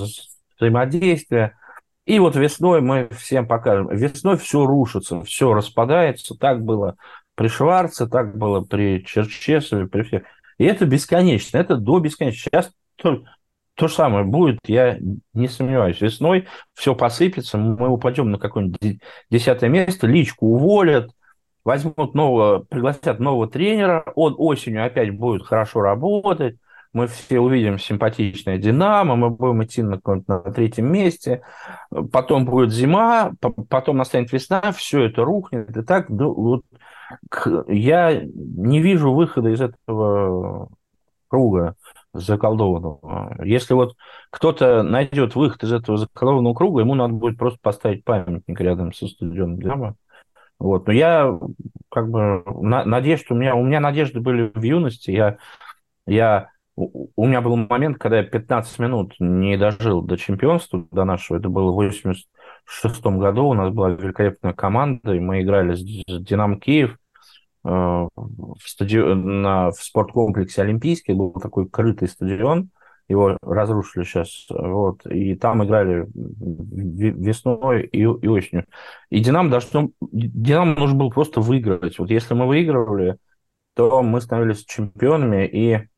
взаимодействие. 0.58 1.54
И 2.06 2.18
вот 2.18 2.36
весной 2.36 2.80
мы 2.80 3.08
всем 3.10 3.46
покажем. 3.46 3.88
Весной 3.88 4.38
все 4.38 4.64
рушится, 4.64 5.22
все 5.22 5.52
распадается. 5.52 6.34
Так 6.34 6.64
было 6.64 6.96
при 7.34 7.48
Шварце, 7.48 8.06
так 8.06 8.36
было 8.36 8.62
при 8.62 9.04
Черчесове, 9.04 9.86
при 9.86 10.02
всех. 10.02 10.22
И 10.56 10.64
это 10.64 10.86
бесконечно, 10.86 11.58
это 11.58 11.76
до 11.76 11.98
бесконечности. 11.98 12.48
Сейчас 12.48 12.72
то, 12.96 13.22
то 13.74 13.88
же 13.88 13.94
самое 13.94 14.24
будет, 14.24 14.58
я 14.64 14.98
не 15.34 15.48
сомневаюсь. 15.48 16.00
Весной 16.00 16.48
все 16.74 16.94
посыпется, 16.94 17.58
мы 17.58 17.88
упадем 17.88 18.30
на 18.30 18.38
какое-нибудь 18.38 19.00
десятое 19.30 19.68
место, 19.68 20.06
личку 20.06 20.46
уволят, 20.46 21.10
возьмут 21.68 22.14
нового, 22.14 22.60
пригласят 22.60 23.20
нового 23.20 23.46
тренера, 23.46 24.02
он 24.14 24.34
осенью 24.38 24.86
опять 24.86 25.14
будет 25.14 25.42
хорошо 25.42 25.82
работать, 25.82 26.56
мы 26.94 27.06
все 27.06 27.40
увидим 27.40 27.78
симпатичное 27.78 28.56
«Динамо», 28.56 29.16
мы 29.16 29.28
будем 29.28 29.62
идти 29.62 29.82
на, 29.82 30.00
на 30.26 30.40
третьем 30.50 30.90
месте, 30.90 31.42
потом 32.10 32.46
будет 32.46 32.72
зима, 32.72 33.32
потом 33.68 33.98
настанет 33.98 34.32
весна, 34.32 34.72
все 34.72 35.02
это 35.04 35.24
рухнет. 35.24 35.76
И 35.76 35.82
так, 35.82 36.08
ну, 36.08 36.32
вот, 36.32 36.62
я 37.68 38.18
не 38.24 38.80
вижу 38.80 39.12
выхода 39.12 39.50
из 39.50 39.60
этого 39.60 40.70
круга 41.28 41.74
заколдованного. 42.14 43.44
Если 43.44 43.74
вот 43.74 43.94
кто-то 44.30 44.82
найдет 44.82 45.36
выход 45.36 45.64
из 45.64 45.72
этого 45.74 45.98
заколдованного 45.98 46.54
круга, 46.54 46.80
ему 46.80 46.94
надо 46.94 47.12
будет 47.12 47.36
просто 47.36 47.58
поставить 47.60 48.04
памятник 48.04 48.58
рядом 48.58 48.94
со 48.94 49.06
стадионом 49.06 49.58
«Динамо». 49.58 49.96
Вот. 50.58 50.86
Но 50.86 50.92
я 50.92 51.38
как 51.90 52.10
бы 52.10 52.42
надежда, 52.60 53.34
у 53.34 53.36
меня, 53.36 53.54
у 53.54 53.64
меня 53.64 53.80
надежды 53.80 54.20
были 54.20 54.50
в 54.54 54.62
юности. 54.62 55.10
Я, 55.10 55.38
я 56.06 56.50
у 56.76 57.26
меня 57.26 57.40
был 57.40 57.56
момент, 57.56 57.98
когда 57.98 58.18
я 58.18 58.22
15 58.22 58.78
минут 58.78 59.14
не 59.18 59.56
дожил 59.56 60.00
до 60.02 60.16
чемпионства, 60.16 60.86
до 60.92 61.04
нашего. 61.04 61.38
Это 61.38 61.48
было 61.48 61.72
в 61.72 61.74
86 61.74 63.04
году. 63.04 63.46
У 63.48 63.54
нас 63.54 63.72
была 63.72 63.90
великолепная 63.90 64.52
команда, 64.52 65.14
и 65.14 65.18
мы 65.18 65.42
играли 65.42 65.74
с, 65.74 65.80
с 65.80 66.22
«Динамо 66.22 66.60
Киев» 66.60 66.96
э, 67.64 67.68
в, 67.68 68.58
стадион, 68.64 69.42
на, 69.42 69.70
в 69.70 69.82
спорткомплексе 69.82 70.62
«Олимпийский». 70.62 71.14
Был 71.14 71.32
такой 71.32 71.68
крытый 71.68 72.06
стадион. 72.06 72.70
Его 73.08 73.38
разрушили 73.42 74.04
сейчас. 74.04 74.46
Вот, 74.50 75.06
и 75.06 75.34
там 75.34 75.64
играли 75.64 76.06
весной 76.14 77.84
и, 77.84 78.00
и 78.00 78.04
осенью. 78.04 78.66
И 79.08 79.20
«Динамо» 79.20 79.50
должно... 79.50 79.90
«Динамо» 80.00 80.74
нужно 80.74 80.98
было 80.98 81.08
просто 81.08 81.40
выиграть. 81.40 81.98
Вот 81.98 82.10
если 82.10 82.34
мы 82.34 82.46
выигрывали, 82.46 83.16
то 83.74 84.02
мы 84.02 84.20
становились 84.20 84.64
чемпионами, 84.64 85.46
и 85.46 85.88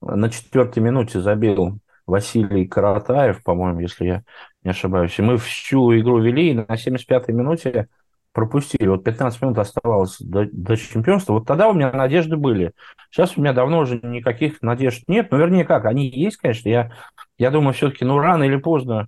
на 0.00 0.28
четвертой 0.28 0.82
минуте 0.82 1.20
забил 1.20 1.78
Василий 2.06 2.66
Каратаев, 2.66 3.42
по-моему, 3.42 3.80
если 3.80 4.04
я 4.04 4.22
не 4.62 4.70
ошибаюсь. 4.70 5.18
И 5.18 5.22
мы 5.22 5.38
всю 5.38 5.98
игру 5.98 6.20
вели, 6.20 6.50
и 6.50 6.54
на 6.54 6.64
75-й 6.64 7.32
минуте 7.32 7.88
пропустили. 8.34 8.88
Вот 8.88 9.04
15 9.04 9.40
минут 9.40 9.58
оставалось 9.58 10.16
до, 10.18 10.46
до 10.52 10.76
чемпионства. 10.76 11.34
Вот 11.34 11.46
тогда 11.46 11.68
у 11.68 11.72
меня 11.72 11.90
надежды 11.92 12.36
были. 12.36 12.72
Сейчас 13.10 13.38
у 13.38 13.40
меня 13.40 13.52
давно 13.52 13.78
уже 13.78 14.00
никаких 14.02 14.60
надежд 14.60 15.04
нет. 15.06 15.28
Ну, 15.30 15.38
вернее, 15.38 15.64
как, 15.64 15.86
они 15.86 16.08
есть, 16.08 16.36
конечно. 16.36 16.68
Я, 16.68 16.92
я 17.38 17.50
думаю, 17.50 17.72
все-таки, 17.72 18.04
ну, 18.04 18.18
рано 18.18 18.42
или 18.42 18.56
поздно 18.56 19.06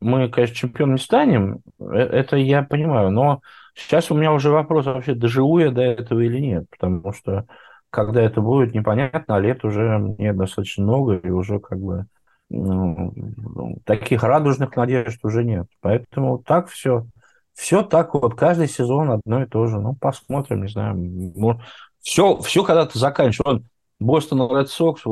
мы, 0.00 0.28
конечно, 0.28 0.54
чемпионом 0.54 0.98
станем. 0.98 1.60
Э, 1.80 1.96
это 1.96 2.36
я 2.36 2.62
понимаю. 2.62 3.10
Но 3.10 3.40
сейчас 3.74 4.10
у 4.10 4.14
меня 4.14 4.32
уже 4.32 4.50
вопрос 4.50 4.84
вообще, 4.84 5.14
доживу 5.14 5.58
я 5.58 5.70
до 5.70 5.80
этого 5.80 6.20
или 6.20 6.38
нет. 6.38 6.66
Потому 6.70 7.14
что 7.14 7.46
когда 7.88 8.20
это 8.20 8.42
будет, 8.42 8.74
непонятно, 8.74 9.36
а 9.36 9.40
лет 9.40 9.64
уже 9.64 9.96
мне 9.96 10.34
достаточно 10.34 10.84
много, 10.84 11.16
и 11.16 11.30
уже 11.30 11.60
как 11.60 11.80
бы 11.80 12.04
ну, 12.50 13.12
таких 13.84 14.22
радужных 14.22 14.76
надежд 14.76 15.24
уже 15.24 15.44
нет. 15.44 15.66
Поэтому 15.80 16.38
так 16.38 16.68
все. 16.68 17.06
Все 17.56 17.82
так 17.82 18.12
вот, 18.14 18.34
каждый 18.34 18.68
сезон 18.68 19.10
одно 19.10 19.42
и 19.42 19.46
то 19.46 19.66
же. 19.66 19.80
Ну, 19.80 19.94
посмотрим, 19.94 20.62
не 20.62 20.68
знаю. 20.68 21.60
Все, 22.00 22.36
все 22.38 22.62
когда-то 22.62 22.98
заканчивается. 22.98 23.66
Бостон 23.98 24.54
Ред 24.54 24.68
Сокс 24.68 25.02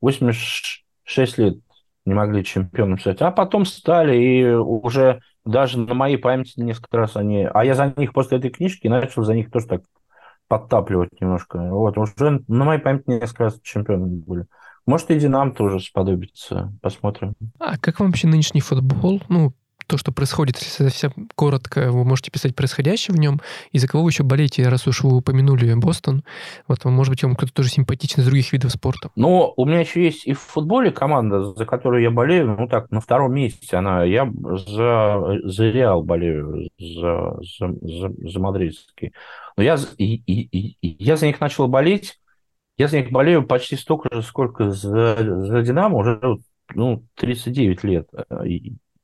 86 0.00 1.38
лет 1.38 1.58
не 2.06 2.14
могли 2.14 2.44
чемпионом 2.44 2.98
стать, 2.98 3.20
а 3.20 3.30
потом 3.30 3.66
стали, 3.66 4.16
и 4.16 4.44
уже 4.46 5.20
даже 5.44 5.78
на 5.78 5.92
моей 5.92 6.16
памяти 6.16 6.58
несколько 6.60 6.96
раз 6.96 7.14
они... 7.16 7.46
А 7.52 7.62
я 7.62 7.74
за 7.74 7.92
них 7.94 8.14
после 8.14 8.38
этой 8.38 8.50
книжки 8.50 8.88
начал 8.88 9.22
за 9.22 9.34
них 9.34 9.50
тоже 9.50 9.66
так 9.66 9.82
подтапливать 10.48 11.20
немножко. 11.20 11.58
Вот, 11.58 11.98
уже 11.98 12.42
на 12.48 12.64
моей 12.64 12.80
памяти 12.80 13.04
несколько 13.06 13.44
раз 13.44 13.60
чемпионы 13.62 14.06
были. 14.06 14.46
Может, 14.86 15.10
и 15.10 15.18
Динам 15.20 15.54
тоже 15.54 15.78
сподобится. 15.78 16.72
Посмотрим. 16.80 17.34
А 17.58 17.76
как 17.78 18.00
вам 18.00 18.08
вообще 18.08 18.26
нынешний 18.28 18.62
футбол? 18.62 19.20
Ну, 19.28 19.52
то, 19.90 19.98
что 19.98 20.12
происходит, 20.12 20.56
если 20.58 20.84
совсем 20.84 21.10
коротко, 21.34 21.90
вы 21.90 22.04
можете 22.04 22.30
писать 22.30 22.54
происходящее 22.54 23.12
в 23.12 23.18
нем, 23.18 23.40
и 23.72 23.78
за 23.78 23.88
кого 23.88 24.04
вы 24.04 24.10
еще 24.10 24.22
болеете, 24.22 24.68
раз 24.68 24.86
уж 24.86 25.02
вы 25.02 25.16
упомянули 25.16 25.74
Бостон. 25.74 26.22
Вот, 26.68 26.84
может 26.84 27.10
быть, 27.10 27.24
вам 27.24 27.34
кто-то 27.34 27.52
тоже 27.52 27.70
симпатичен 27.70 28.22
из 28.22 28.26
других 28.26 28.52
видов 28.52 28.70
спорта. 28.70 29.10
Ну, 29.16 29.52
у 29.56 29.64
меня 29.64 29.80
еще 29.80 30.04
есть 30.04 30.28
и 30.28 30.32
в 30.32 30.38
футболе 30.38 30.92
команда, 30.92 31.42
за 31.42 31.66
которую 31.66 32.04
я 32.04 32.12
болею, 32.12 32.56
ну 32.56 32.68
так, 32.68 32.88
на 32.92 33.00
втором 33.00 33.34
месте 33.34 33.76
она. 33.76 34.04
Я 34.04 34.30
за, 34.32 35.40
за 35.42 35.70
Реал 35.70 36.04
болею, 36.04 36.68
за, 36.78 37.36
за, 37.58 37.74
за, 37.82 38.12
за 38.30 38.40
мадридский. 38.40 39.12
Но 39.56 39.64
я, 39.64 39.76
и, 39.98 40.14
и, 40.14 40.76
и, 40.80 41.04
я 41.04 41.16
за 41.16 41.26
них 41.26 41.40
начал 41.40 41.66
болеть, 41.66 42.20
я 42.78 42.86
за 42.86 42.98
них 42.98 43.10
болею 43.10 43.44
почти 43.44 43.74
столько 43.74 44.14
же, 44.14 44.22
сколько 44.22 44.70
за, 44.70 45.16
за 45.16 45.62
Динамо, 45.62 45.98
уже 45.98 46.20
ну, 46.76 47.04
39 47.16 47.82
лет. 47.82 48.08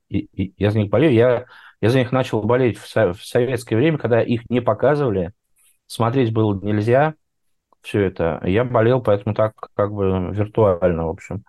И, 0.09 0.19
и, 0.19 0.53
я 0.57 0.71
за 0.71 0.79
них 0.79 0.89
болею. 0.89 1.13
Я, 1.13 1.45
я 1.81 1.89
за 1.89 1.99
них 1.99 2.11
начал 2.11 2.41
болеть 2.41 2.77
в, 2.77 2.87
со, 2.87 3.13
в 3.13 3.23
советское 3.23 3.75
время, 3.75 3.97
когда 3.97 4.21
их 4.21 4.49
не 4.49 4.61
показывали, 4.61 5.31
смотреть 5.85 6.33
было 6.33 6.59
нельзя, 6.61 7.15
все 7.81 8.03
это. 8.03 8.41
Я 8.43 8.63
болел, 8.63 9.01
поэтому 9.01 9.35
так 9.35 9.53
как 9.75 9.93
бы 9.93 10.29
виртуально, 10.31 11.05
в 11.05 11.09
общем. 11.09 11.43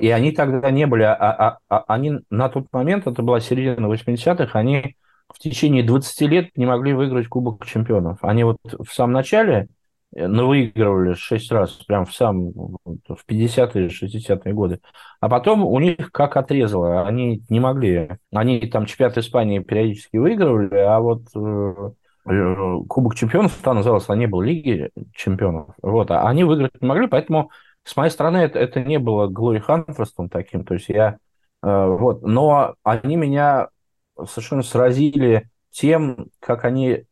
И 0.00 0.08
они 0.10 0.32
тогда 0.32 0.70
не 0.70 0.86
были, 0.86 1.02
а, 1.02 1.14
а, 1.14 1.58
а 1.68 1.84
они 1.88 2.20
на 2.30 2.48
тот 2.48 2.72
момент, 2.72 3.06
это 3.06 3.22
была 3.22 3.40
середина 3.40 3.86
80-х, 3.86 4.58
они 4.58 4.96
в 5.28 5.38
течение 5.38 5.82
20 5.82 6.20
лет 6.22 6.56
не 6.56 6.64
могли 6.64 6.94
выиграть 6.94 7.28
Кубок 7.28 7.66
чемпионов. 7.66 8.18
Они 8.22 8.44
вот 8.44 8.56
в 8.64 8.90
самом 8.92 9.12
начале 9.12 9.68
э, 10.14 10.26
ну, 10.26 10.46
выигрывали 10.48 11.14
6 11.14 11.52
раз, 11.52 11.72
прям 11.86 12.04
в 12.06 12.14
самом, 12.14 12.52
в 12.84 13.24
50-е, 13.28 13.88
60-е 13.88 14.52
годы. 14.52 14.80
А 15.20 15.28
потом 15.28 15.64
у 15.64 15.78
них 15.80 16.12
как 16.12 16.36
отрезало, 16.36 17.06
они 17.06 17.42
не 17.48 17.60
могли. 17.60 18.10
Они 18.32 18.60
там 18.60 18.86
чемпионат 18.86 19.18
Испании 19.18 19.58
периодически 19.60 20.16
выигрывали, 20.16 20.76
а 20.76 21.00
вот 21.00 21.22
э, 21.34 21.90
э, 22.30 22.78
Кубок 22.88 23.14
чемпионов, 23.14 23.56
там 23.62 23.76
называлось, 23.76 24.08
а 24.08 24.16
не 24.16 24.26
было 24.26 24.42
Лиги 24.42 24.90
чемпионов. 25.14 25.74
Вот, 25.82 26.10
а 26.10 26.28
они 26.28 26.44
выиграть 26.44 26.80
не 26.80 26.88
могли, 26.88 27.06
поэтому 27.06 27.50
с 27.84 27.96
моей 27.96 28.10
стороны 28.10 28.38
это, 28.38 28.58
это 28.58 28.82
не 28.82 28.98
было 28.98 29.28
Глори 29.28 29.60
Ханферстом 29.60 30.28
таким, 30.28 30.64
то 30.64 30.74
есть 30.74 30.88
я 30.88 31.18
вот, 31.60 32.22
но 32.22 32.76
они 32.84 33.16
меня 33.16 33.68
совершенно 34.26 34.62
сразили 34.62 35.48
тем, 35.70 36.28
как 36.40 36.64
они 36.64 37.04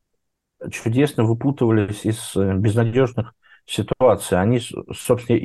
чудесно 0.71 1.25
выпутывались 1.25 2.05
из 2.05 2.37
э, 2.37 2.55
безнадежных 2.55 3.35
ситуаций. 3.66 4.40
Они, 4.40 4.61
собственно, 4.92 5.38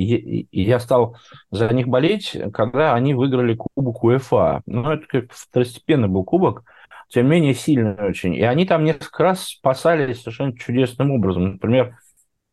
я 0.52 0.80
стал 0.80 1.18
за 1.50 1.68
них 1.74 1.88
болеть, 1.88 2.38
когда 2.54 2.94
они 2.94 3.14
выиграли 3.14 3.56
Кубок 3.56 4.04
УЕФА. 4.04 4.62
Ну, 4.66 4.90
это 4.92 5.06
как 5.08 5.32
второстепенный 5.32 6.08
был 6.08 6.24
кубок, 6.24 6.64
тем 7.10 7.26
не 7.26 7.32
менее 7.32 7.54
сильный 7.54 7.96
очень. 7.96 8.36
И 8.36 8.44
они 8.44 8.66
там 8.66 8.84
несколько 8.84 9.24
раз 9.24 9.46
спасались 9.48 10.22
совершенно 10.22 10.58
чудесным 10.58 11.12
образом. 11.12 11.54
Например, 11.54 11.98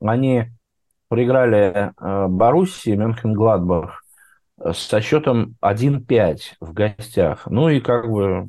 они 0.01 0.47
проиграли 1.09 1.93
э, 1.97 2.27
Боруссии, 2.29 2.95
Мюнхен-Гладбах 2.95 4.03
э, 4.59 4.73
со 4.73 5.01
счетом 5.01 5.57
1-5 5.63 6.39
в 6.61 6.73
гостях. 6.73 7.47
Ну 7.47 7.69
и 7.69 7.81
как 7.81 8.11
бы 8.11 8.49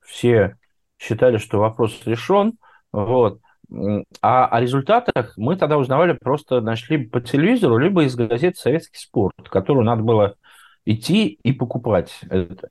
все 0.00 0.56
считали, 0.98 1.38
что 1.38 1.58
вопрос 1.58 2.00
решен. 2.04 2.54
Вот. 2.92 3.40
А 4.20 4.46
о 4.46 4.60
результатах 4.60 5.34
мы 5.36 5.56
тогда 5.56 5.78
узнавали 5.78 6.12
просто, 6.12 6.60
либо 6.90 7.10
по 7.10 7.20
телевизору, 7.20 7.78
либо 7.78 8.04
из 8.04 8.14
газеты 8.14 8.58
«Советский 8.58 8.98
спорт», 8.98 9.34
которую 9.48 9.84
надо 9.84 10.02
было 10.02 10.34
идти 10.84 11.38
и 11.42 11.52
покупать 11.52 12.20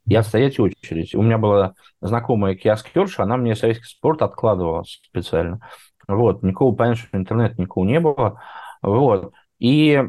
и 0.05 0.15
отстоять 0.15 0.59
очередь. 0.59 1.15
У 1.15 1.21
меня 1.21 1.37
была 1.37 1.73
знакомая 2.01 2.55
киоскерша, 2.55 3.23
она 3.23 3.37
мне 3.37 3.55
«Советский 3.55 3.85
спорт» 3.85 4.21
откладывала 4.21 4.83
специально. 4.83 5.59
Вот. 6.07 6.43
Никакого, 6.43 6.75
понятно, 6.75 7.03
что 7.03 7.17
интернета 7.17 7.55
никакого 7.57 7.85
не 7.85 7.99
было. 7.99 8.41
Вот. 8.83 9.33
И 9.59 10.03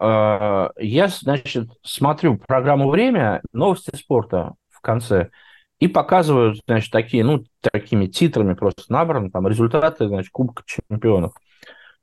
э, 0.00 0.68
я, 0.78 1.08
значит, 1.08 1.68
смотрю 1.82 2.38
программу 2.38 2.88
«Время», 2.88 3.42
новости 3.52 3.94
спорта 3.94 4.54
в 4.70 4.80
конце– 4.80 5.28
и 5.80 5.88
показывают, 5.88 6.60
значит, 6.66 6.90
такие, 6.90 7.24
ну, 7.24 7.44
такими 7.60 8.06
титрами 8.06 8.54
просто 8.54 8.84
набраны, 8.92 9.30
там, 9.30 9.46
результаты, 9.46 10.08
значит, 10.08 10.30
Кубка 10.32 10.62
чемпионов. 10.66 11.32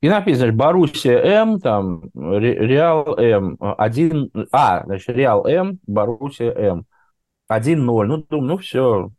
И 0.00 0.08
написано, 0.08 0.52
Боруссия 0.52 1.18
М, 1.18 1.60
там, 1.60 2.04
Реал 2.14 3.18
М, 3.18 3.56
1, 3.60 4.30
а, 4.52 4.84
значит, 4.84 5.08
Реал 5.10 5.46
М, 5.46 5.78
Боруссия 5.86 6.52
М, 6.52 6.86
1-0. 7.48 8.06
Ну, 8.06 8.18
думаю, 8.28 8.48
ну, 8.48 8.58
все, 8.58 9.10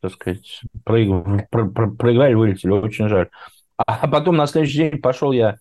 так 0.00 0.12
сказать, 0.12 0.62
проиграли, 0.84 1.48
проиграли, 1.50 2.34
вылетели, 2.34 2.70
очень 2.72 3.08
жаль. 3.08 3.28
А 3.76 4.08
потом 4.08 4.36
на 4.36 4.46
следующий 4.46 4.78
день 4.90 5.00
пошел 5.00 5.32
я, 5.32 5.56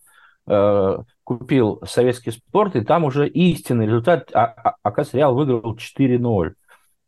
э, 0.48 0.98
купил 1.24 1.82
советский 1.86 2.32
спорт, 2.32 2.76
и 2.76 2.82
там 2.82 3.06
уже 3.06 3.28
истинный 3.28 3.86
результат, 3.86 4.30
а, 4.34 4.46
а, 4.46 4.76
оказывается, 4.84 5.18
Реал 5.18 5.36
выиграл 5.36 5.76
4-0. 5.78 6.56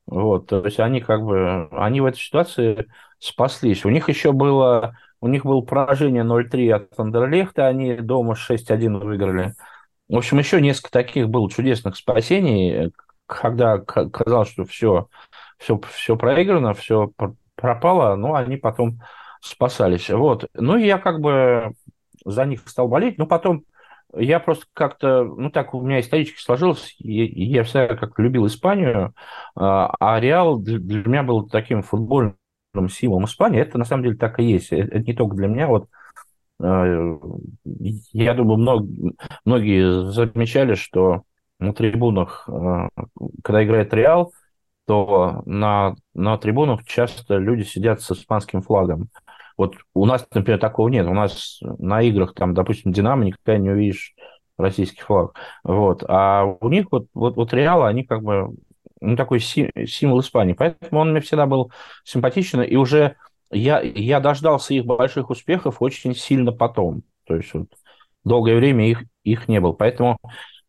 Вот, 0.07 0.47
то 0.47 0.65
есть 0.65 0.79
они 0.79 0.99
как 0.99 1.23
бы, 1.23 1.69
они 1.71 2.01
в 2.01 2.05
этой 2.05 2.19
ситуации 2.19 2.87
спаслись. 3.19 3.85
У 3.85 3.89
них 3.89 4.09
еще 4.09 4.31
было, 4.33 4.97
у 5.21 5.27
них 5.27 5.45
было 5.45 5.61
поражение 5.61 6.23
0-3 6.23 6.71
от 6.71 6.99
Андерлехта, 6.99 7.67
они 7.67 7.95
дома 7.95 8.35
6-1 8.35 8.97
выиграли. 8.99 9.55
В 10.09 10.17
общем, 10.17 10.39
еще 10.39 10.59
несколько 10.59 10.91
таких 10.91 11.29
было 11.29 11.49
чудесных 11.49 11.95
спасений, 11.95 12.91
когда 13.25 13.77
казалось, 13.77 14.49
что 14.49 14.65
все, 14.65 15.07
все, 15.57 15.79
все 15.93 16.17
проиграно, 16.17 16.73
все 16.73 17.11
пропало, 17.55 18.15
но 18.15 18.35
они 18.35 18.57
потом 18.57 18.99
спасались. 19.41 20.09
Вот. 20.09 20.49
Ну, 20.53 20.75
я 20.77 20.97
как 20.97 21.21
бы 21.21 21.73
за 22.25 22.45
них 22.45 22.67
стал 22.67 22.87
болеть, 22.89 23.17
но 23.17 23.25
потом 23.25 23.63
я 24.15 24.39
просто 24.39 24.65
как-то, 24.73 25.23
ну 25.23 25.49
так 25.49 25.73
у 25.73 25.81
меня 25.81 25.99
исторически 25.99 26.41
сложилось, 26.41 26.95
я, 26.99 27.25
я 27.25 27.63
всегда 27.63 27.95
как 27.95 28.17
любил 28.19 28.47
Испанию, 28.47 29.13
а, 29.55 29.93
а 29.99 30.19
Реал 30.19 30.59
для, 30.59 30.79
меня 30.79 31.23
был 31.23 31.47
таким 31.47 31.81
футбольным 31.81 32.35
символом 32.89 33.25
Испании. 33.25 33.61
Это 33.61 33.77
на 33.77 33.85
самом 33.85 34.03
деле 34.03 34.17
так 34.17 34.39
и 34.39 34.43
есть. 34.43 34.71
Это 34.71 34.99
не 34.99 35.13
только 35.13 35.35
для 35.35 35.47
меня. 35.47 35.67
Вот 35.67 35.87
а, 36.61 37.17
я 38.13 38.33
думаю, 38.33 38.57
мног, 38.57 38.85
многие 39.45 40.11
замечали, 40.11 40.75
что 40.75 41.23
на 41.59 41.73
трибунах, 41.73 42.47
а, 42.49 42.89
когда 43.43 43.63
играет 43.63 43.93
Реал, 43.93 44.33
то 44.85 45.43
на, 45.45 45.95
на 46.13 46.37
трибунах 46.37 46.83
часто 46.85 47.37
люди 47.37 47.63
сидят 47.63 48.01
с 48.01 48.11
испанским 48.11 48.61
флагом. 48.61 49.09
Вот 49.57 49.75
у 49.93 50.05
нас, 50.05 50.25
например, 50.33 50.59
такого 50.59 50.89
нет. 50.89 51.07
У 51.07 51.13
нас 51.13 51.59
на 51.61 52.01
играх, 52.01 52.33
там, 52.33 52.53
допустим, 52.53 52.91
Динамо 52.91 53.25
никогда 53.25 53.57
не 53.57 53.69
увидишь 53.69 54.13
российский 54.57 55.01
флаг. 55.01 55.35
Вот. 55.63 56.03
А 56.07 56.43
у 56.43 56.69
них 56.69 56.87
вот, 56.91 57.07
вот, 57.13 57.35
вот 57.35 57.53
Реал, 57.53 57.83
они 57.83 58.03
как 58.03 58.23
бы 58.23 58.55
ну, 59.01 59.15
такой 59.15 59.39
символ 59.39 60.21
Испании. 60.21 60.53
Поэтому 60.53 61.01
он 61.01 61.11
мне 61.11 61.21
всегда 61.21 61.45
был 61.45 61.71
симпатичен. 62.03 62.61
И 62.61 62.75
уже 62.75 63.15
я, 63.51 63.81
я 63.81 64.19
дождался 64.19 64.73
их 64.73 64.85
больших 64.85 65.29
успехов 65.29 65.81
очень 65.81 66.15
сильно 66.15 66.51
потом. 66.51 67.03
То 67.25 67.35
есть 67.35 67.53
вот 67.53 67.67
долгое 68.23 68.55
время 68.55 68.89
их, 68.89 69.03
их 69.23 69.47
не 69.47 69.59
было. 69.59 69.73
Поэтому 69.73 70.17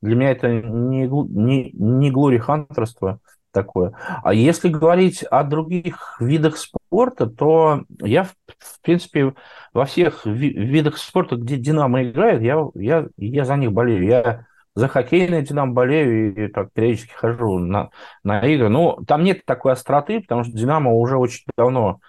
для 0.01 0.17
меня 0.17 0.31
это 0.31 0.49
не, 0.51 1.07
не, 1.07 1.71
не 1.73 2.11
глори-хантерство, 2.11 3.21
такое. 3.53 3.93
А 4.23 4.35
если 4.35 4.69
говорить 4.69 5.23
о 5.23 5.45
других 5.45 6.17
видах 6.21 6.57
спорта, 6.57 7.27
то 7.27 7.85
я, 8.01 8.25
в 8.25 8.35
принципе, 8.83 9.35
во 9.73 9.85
всех 9.85 10.25
видах 10.25 10.99
спорта, 10.99 11.37
где 11.37 11.57
«Динамо» 11.57 12.03
играет, 12.05 12.43
я, 12.43 12.67
я, 12.75 13.07
я 13.17 13.45
за 13.45 13.57
них 13.57 13.73
болею. 13.73 14.05
Я 14.05 14.47
за 14.75 14.89
хоккейный 14.89 15.43
«Динамо» 15.43 15.73
болею 15.73 16.35
и 16.35 16.49
так 16.49 16.73
периодически 16.73 17.13
хожу 17.13 17.59
на, 17.59 17.91
на 18.25 18.41
игры. 18.47 18.69
Ну, 18.69 18.99
там 19.07 19.23
нет 19.23 19.45
такой 19.45 19.73
остроты, 19.73 20.21
потому 20.21 20.45
что 20.45 20.53
«Динамо» 20.53 20.93
уже 20.93 21.17
очень 21.17 21.45
давно... 21.57 22.01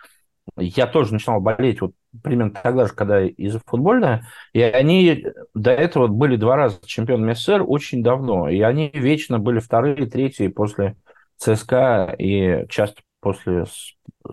Я 0.58 0.88
тоже 0.88 1.14
начинал 1.14 1.39
болеть 1.39 1.80
вот 1.80 1.94
примерно 2.22 2.52
тогда 2.52 2.86
же, 2.86 2.94
когда 2.94 3.22
из-за 3.22 3.60
футбольная, 3.66 4.28
и 4.52 4.62
они 4.62 5.26
до 5.54 5.72
этого 5.72 6.08
были 6.08 6.36
два 6.36 6.56
раза 6.56 6.80
чемпионами 6.86 7.34
СССР 7.34 7.64
очень 7.66 8.04
давно, 8.04 8.50
и 8.50 8.60
они 8.62 8.91
вечно 8.94 9.39
были 9.39 9.60
вторые, 9.60 10.06
третьи 10.06 10.48
после 10.48 10.96
ЦСКА 11.38 12.16
и 12.18 12.66
часто 12.70 13.02
после 13.20 13.66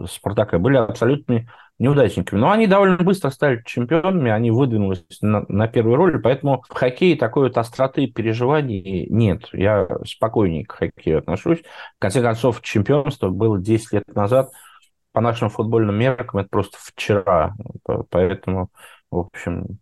Спартака 0.06 0.58
были 0.58 0.76
абсолютными 0.76 1.48
неудачниками. 1.78 2.38
Но 2.38 2.50
они 2.50 2.66
довольно 2.66 2.98
быстро 2.98 3.30
стали 3.30 3.62
чемпионами, 3.64 4.30
они 4.30 4.50
выдвинулись 4.50 5.04
на, 5.22 5.44
на 5.48 5.66
первую 5.66 5.96
роль, 5.96 6.20
поэтому 6.20 6.62
в 6.68 6.74
хоккее 6.74 7.16
такой 7.16 7.44
вот 7.48 7.56
остроты 7.56 8.06
переживаний 8.06 9.06
нет. 9.08 9.48
Я 9.52 9.88
спокойнее 10.04 10.66
к 10.66 10.72
хоккею 10.72 11.20
отношусь. 11.20 11.60
В 11.96 12.00
конце 12.00 12.20
концов, 12.20 12.60
чемпионство 12.60 13.30
было 13.30 13.58
10 13.58 13.92
лет 13.92 14.14
назад. 14.14 14.50
По 15.12 15.20
нашим 15.20 15.48
футбольным 15.48 15.96
меркам 15.96 16.40
это 16.40 16.50
просто 16.50 16.76
вчера. 16.78 17.54
Поэтому, 18.10 18.70
в 19.10 19.18
общем, 19.18 19.78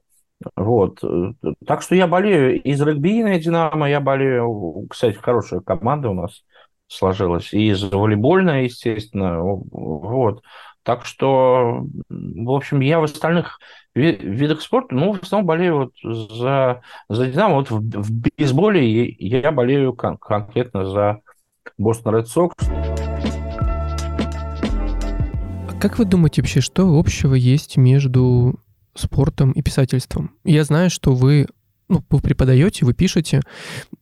вот. 0.54 1.02
Так 1.66 1.82
что 1.82 1.96
я 1.96 2.06
болею 2.06 2.62
из 2.62 2.80
регбийной 2.80 3.40
«Динамо», 3.40 3.90
я 3.90 4.00
болею, 4.00 4.86
кстати, 4.88 5.16
хорошая 5.16 5.60
команда 5.60 6.10
у 6.10 6.14
нас– 6.14 6.44
сложилось. 6.88 7.52
И 7.52 7.68
из 7.68 7.82
волейбольной, 7.82 8.64
естественно. 8.64 9.40
Вот. 9.40 10.42
Так 10.82 11.04
что, 11.04 11.86
в 12.08 12.50
общем, 12.50 12.80
я 12.80 12.98
в 12.98 13.04
остальных 13.04 13.60
видах 13.94 14.62
спорта, 14.62 14.94
ну, 14.94 15.12
в 15.12 15.22
основном 15.22 15.46
болею 15.46 15.76
вот 15.76 15.92
за, 16.02 16.82
за 17.08 17.26
Динамо. 17.26 17.56
Вот 17.56 17.70
в, 17.70 17.80
в 17.80 18.10
бейсболе 18.10 19.04
я 19.18 19.52
болею 19.52 19.92
кон- 19.92 20.16
конкретно 20.16 20.86
за 20.86 21.20
Бостон 21.76 22.16
Ред 22.16 22.28
Сокс. 22.28 22.54
Как 25.80 25.98
вы 25.98 26.06
думаете 26.06 26.42
вообще, 26.42 26.60
что 26.60 26.98
общего 26.98 27.34
есть 27.34 27.76
между 27.76 28.58
спортом 28.94 29.52
и 29.52 29.62
писательством? 29.62 30.32
Я 30.42 30.64
знаю, 30.64 30.90
что 30.90 31.12
вы 31.12 31.46
ну, 31.88 32.04
вы 32.10 32.20
преподаете, 32.20 32.84
вы 32.84 32.94
пишете, 32.94 33.42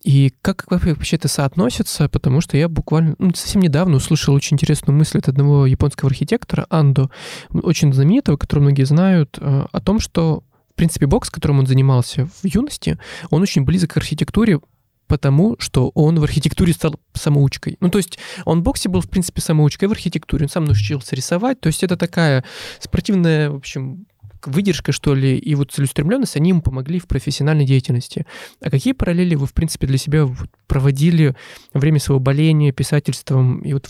и 0.02 0.32
как, 0.42 0.64
вообще 0.68 1.16
это 1.16 1.28
соотносится, 1.28 2.08
потому 2.08 2.40
что 2.40 2.56
я 2.56 2.68
буквально 2.68 3.14
ну, 3.18 3.32
совсем 3.34 3.62
недавно 3.62 3.96
услышал 3.96 4.34
очень 4.34 4.56
интересную 4.56 4.96
мысль 4.96 5.18
от 5.18 5.28
одного 5.28 5.66
японского 5.66 6.10
архитектора, 6.10 6.66
Андо, 6.68 7.10
очень 7.50 7.92
знаменитого, 7.92 8.36
которого 8.36 8.64
многие 8.64 8.84
знают, 8.84 9.38
э, 9.40 9.66
о 9.70 9.80
том, 9.80 10.00
что, 10.00 10.42
в 10.72 10.74
принципе, 10.74 11.06
бокс, 11.06 11.30
которым 11.30 11.60
он 11.60 11.66
занимался 11.66 12.26
в 12.26 12.44
юности, 12.44 12.98
он 13.30 13.42
очень 13.42 13.64
близок 13.64 13.92
к 13.92 13.96
архитектуре, 13.98 14.60
потому 15.06 15.56
что 15.58 15.90
он 15.94 16.18
в 16.18 16.24
архитектуре 16.24 16.72
стал 16.72 16.98
самоучкой. 17.12 17.76
Ну, 17.80 17.88
то 17.88 17.98
есть 17.98 18.18
он 18.44 18.60
в 18.60 18.62
боксе 18.62 18.88
был, 18.88 19.00
в 19.00 19.08
принципе, 19.08 19.40
самоучкой 19.40 19.88
в 19.88 19.92
архитектуре, 19.92 20.46
он 20.46 20.48
сам 20.48 20.64
научился 20.64 21.14
рисовать, 21.14 21.60
то 21.60 21.68
есть 21.68 21.84
это 21.84 21.96
такая 21.96 22.44
спортивная, 22.80 23.50
в 23.50 23.56
общем, 23.56 24.06
выдержка, 24.46 24.92
что 24.92 25.14
ли, 25.14 25.36
и 25.36 25.54
вот 25.54 25.72
целеустремленность, 25.72 26.36
они 26.36 26.50
ему 26.50 26.62
помогли 26.62 26.98
в 26.98 27.06
профессиональной 27.06 27.66
деятельности. 27.66 28.26
А 28.60 28.70
какие 28.70 28.92
параллели 28.92 29.34
вы, 29.34 29.46
в 29.46 29.52
принципе, 29.54 29.86
для 29.86 29.98
себя 29.98 30.26
проводили 30.66 31.34
во 31.72 31.80
время 31.80 32.00
своего 32.00 32.20
боления, 32.20 32.72
писательством 32.72 33.60
и 33.60 33.72
вот 33.72 33.88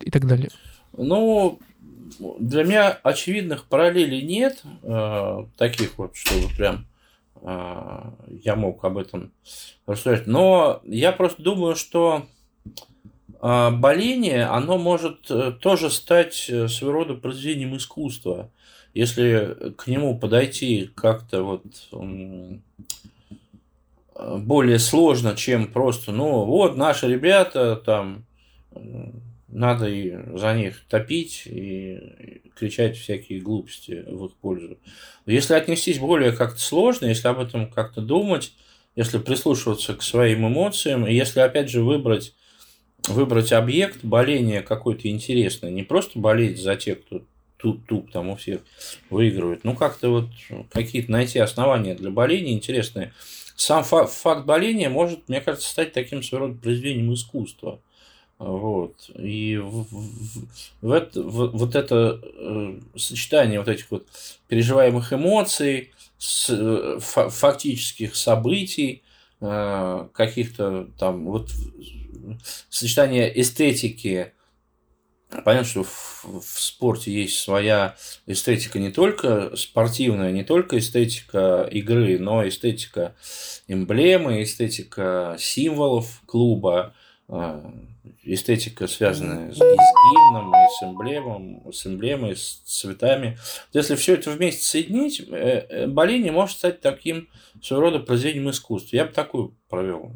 и 0.00 0.10
так 0.10 0.26
далее? 0.26 0.50
Ну, 0.96 1.58
для 2.38 2.64
меня 2.64 2.90
очевидных 3.02 3.66
параллелей 3.66 4.22
нет, 4.22 4.62
э, 4.82 5.46
таких 5.56 5.98
вот, 5.98 6.16
чтобы 6.16 6.48
прям 6.56 6.86
э, 7.42 8.10
я 8.44 8.56
мог 8.56 8.84
об 8.84 8.98
этом 8.98 9.32
рассуждать. 9.86 10.26
Но 10.26 10.80
я 10.84 11.12
просто 11.12 11.42
думаю, 11.42 11.74
что 11.74 12.26
э, 13.42 13.70
боление, 13.70 14.44
оно 14.44 14.78
может 14.78 15.30
э, 15.30 15.52
тоже 15.60 15.90
стать 15.90 16.46
э, 16.48 16.68
своего 16.68 16.92
рода 16.92 17.14
произведением 17.14 17.76
искусства 17.76 18.50
если 18.96 19.72
к 19.76 19.86
нему 19.88 20.18
подойти 20.18 20.90
как-то 20.94 21.42
вот 21.42 21.64
более 24.14 24.78
сложно, 24.78 25.36
чем 25.36 25.70
просто, 25.70 26.12
ну, 26.12 26.44
вот 26.44 26.78
наши 26.78 27.06
ребята 27.06 27.76
там, 27.76 28.24
надо 29.48 29.86
и 29.86 30.16
за 30.38 30.54
них 30.54 30.82
топить 30.88 31.42
и 31.44 32.40
кричать 32.56 32.96
всякие 32.96 33.40
глупости 33.40 34.02
в 34.06 34.24
их 34.24 34.32
пользу. 34.36 34.78
Если 35.26 35.52
отнестись 35.52 35.98
более 35.98 36.32
как-то 36.32 36.58
сложно, 36.58 37.04
если 37.04 37.28
об 37.28 37.38
этом 37.38 37.70
как-то 37.70 38.00
думать, 38.00 38.54
если 38.94 39.18
прислушиваться 39.18 39.94
к 39.94 40.02
своим 40.02 40.48
эмоциям, 40.48 41.06
и 41.06 41.12
если, 41.12 41.40
опять 41.40 41.68
же, 41.68 41.82
выбрать, 41.82 42.34
выбрать 43.08 43.52
объект 43.52 44.02
боления 44.02 44.62
какой-то 44.62 45.06
интересный, 45.08 45.70
не 45.70 45.82
просто 45.82 46.18
болеть 46.18 46.58
за 46.58 46.76
тех, 46.76 47.04
кто 47.04 47.20
туп-туп 47.66 48.12
там 48.12 48.28
у 48.28 48.36
всех 48.36 48.60
выигрывает. 49.10 49.64
Ну, 49.64 49.74
как-то 49.74 50.08
вот 50.10 50.28
какие-то 50.70 51.10
найти 51.10 51.40
основания 51.40 51.94
для 51.94 52.10
боления 52.10 52.52
интересные. 52.52 53.12
Сам 53.56 53.82
факт, 53.82 54.12
факт 54.12 54.46
боления 54.46 54.88
может, 54.88 55.28
мне 55.28 55.40
кажется, 55.40 55.68
стать 55.68 55.92
таким 55.92 56.22
своего 56.22 56.46
рода 56.46 56.58
произведением 56.60 57.12
искусства. 57.12 57.80
Вот. 58.38 59.10
И 59.16 59.56
в, 59.56 59.86
в, 59.90 60.46
в 60.82 60.92
это, 60.92 61.22
в, 61.22 61.56
вот 61.56 61.74
это 61.74 62.20
э, 62.22 62.78
сочетание 62.94 63.58
вот 63.58 63.68
этих 63.68 63.90
вот 63.90 64.06
переживаемых 64.46 65.12
эмоций, 65.12 65.92
с, 66.18 66.50
э, 66.50 66.98
фактических 67.00 68.14
событий, 68.14 69.02
э, 69.40 70.08
каких-то 70.12 70.88
там 70.98 71.24
вот 71.24 71.50
сочетание 72.68 73.40
эстетики 73.40 74.32
Понятно, 75.44 75.68
что 75.68 75.82
в, 75.82 76.24
в 76.24 76.60
спорте 76.60 77.12
есть 77.12 77.40
своя 77.40 77.96
эстетика 78.26 78.78
не 78.78 78.90
только 78.90 79.56
спортивная, 79.56 80.30
не 80.30 80.44
только 80.44 80.78
эстетика 80.78 81.68
игры, 81.70 82.18
но 82.18 82.46
эстетика 82.46 83.16
эмблемы, 83.66 84.42
эстетика 84.42 85.36
символов 85.38 86.22
клуба, 86.26 86.94
а, 87.28 87.72
эстетика, 88.22 88.86
связанная 88.86 89.52
с, 89.52 89.56
с 89.56 89.58
гимном, 89.58 90.52
и 90.54 90.68
с 90.68 90.82
эмблемом, 90.82 91.72
с 91.72 91.86
эмблемой, 91.86 92.36
с 92.36 92.62
цветами. 92.64 93.38
Если 93.72 93.96
все 93.96 94.14
это 94.14 94.30
вместе 94.30 94.62
соединить, 94.62 95.20
э, 95.20 95.66
э, 95.68 95.86
боление 95.86 96.32
может 96.32 96.56
стать 96.56 96.80
таким 96.80 97.28
своего 97.62 97.86
рода 97.86 97.98
произведением 98.00 98.50
искусства. 98.50 98.96
Я 98.96 99.06
бы 99.06 99.12
такую 99.12 99.56
провел 99.68 100.12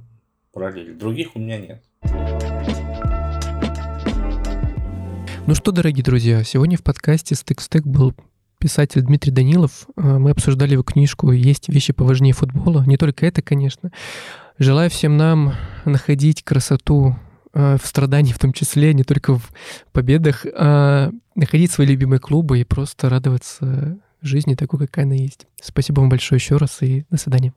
параллель. 0.53 0.95
Других 0.95 1.37
у 1.37 1.39
меня 1.39 1.59
нет. 1.59 1.83
Ну 5.51 5.57
что, 5.57 5.73
дорогие 5.73 6.05
друзья, 6.05 6.45
сегодня 6.45 6.79
в 6.79 6.85
подкасте 6.85 7.35
«Стык-стык» 7.35 7.85
был 7.85 8.15
писатель 8.59 9.01
Дмитрий 9.01 9.33
Данилов. 9.33 9.89
А, 9.97 10.21
мы 10.21 10.31
обсуждали 10.31 10.75
его 10.75 10.85
книжку 10.85 11.33
«Есть 11.33 11.69
вещи 11.69 11.93
поважнее 11.93 12.33
футбола». 12.33 12.85
Не 12.87 12.97
только 12.97 13.27
это, 13.27 13.43
конечно. 13.43 13.91
Желаю 14.61 14.91
всем 14.91 15.17
нам 15.17 15.55
находить 15.85 16.45
красоту 16.45 17.17
а, 17.53 17.79
в 17.79 17.85
страдании 17.85 18.33
в 18.33 18.39
том 18.39 18.53
числе, 18.53 18.95
не 18.95 19.03
только 19.03 19.35
в 19.35 19.51
победах, 19.91 20.47
а 20.55 21.11
находить 21.35 21.73
свои 21.73 21.89
любимые 21.89 22.21
клубы 22.21 22.61
и 22.61 22.65
просто 22.65 23.09
радоваться 23.09 23.99
жизни 24.23 24.55
такой, 24.55 24.79
какая 24.79 25.05
она 25.05 25.17
есть. 25.17 25.49
Спасибо 25.61 25.99
вам 25.99 26.11
большое 26.11 26.39
еще 26.39 26.59
раз 26.59 26.81
и 26.81 27.07
до 27.11 27.17
свидания. 27.17 27.53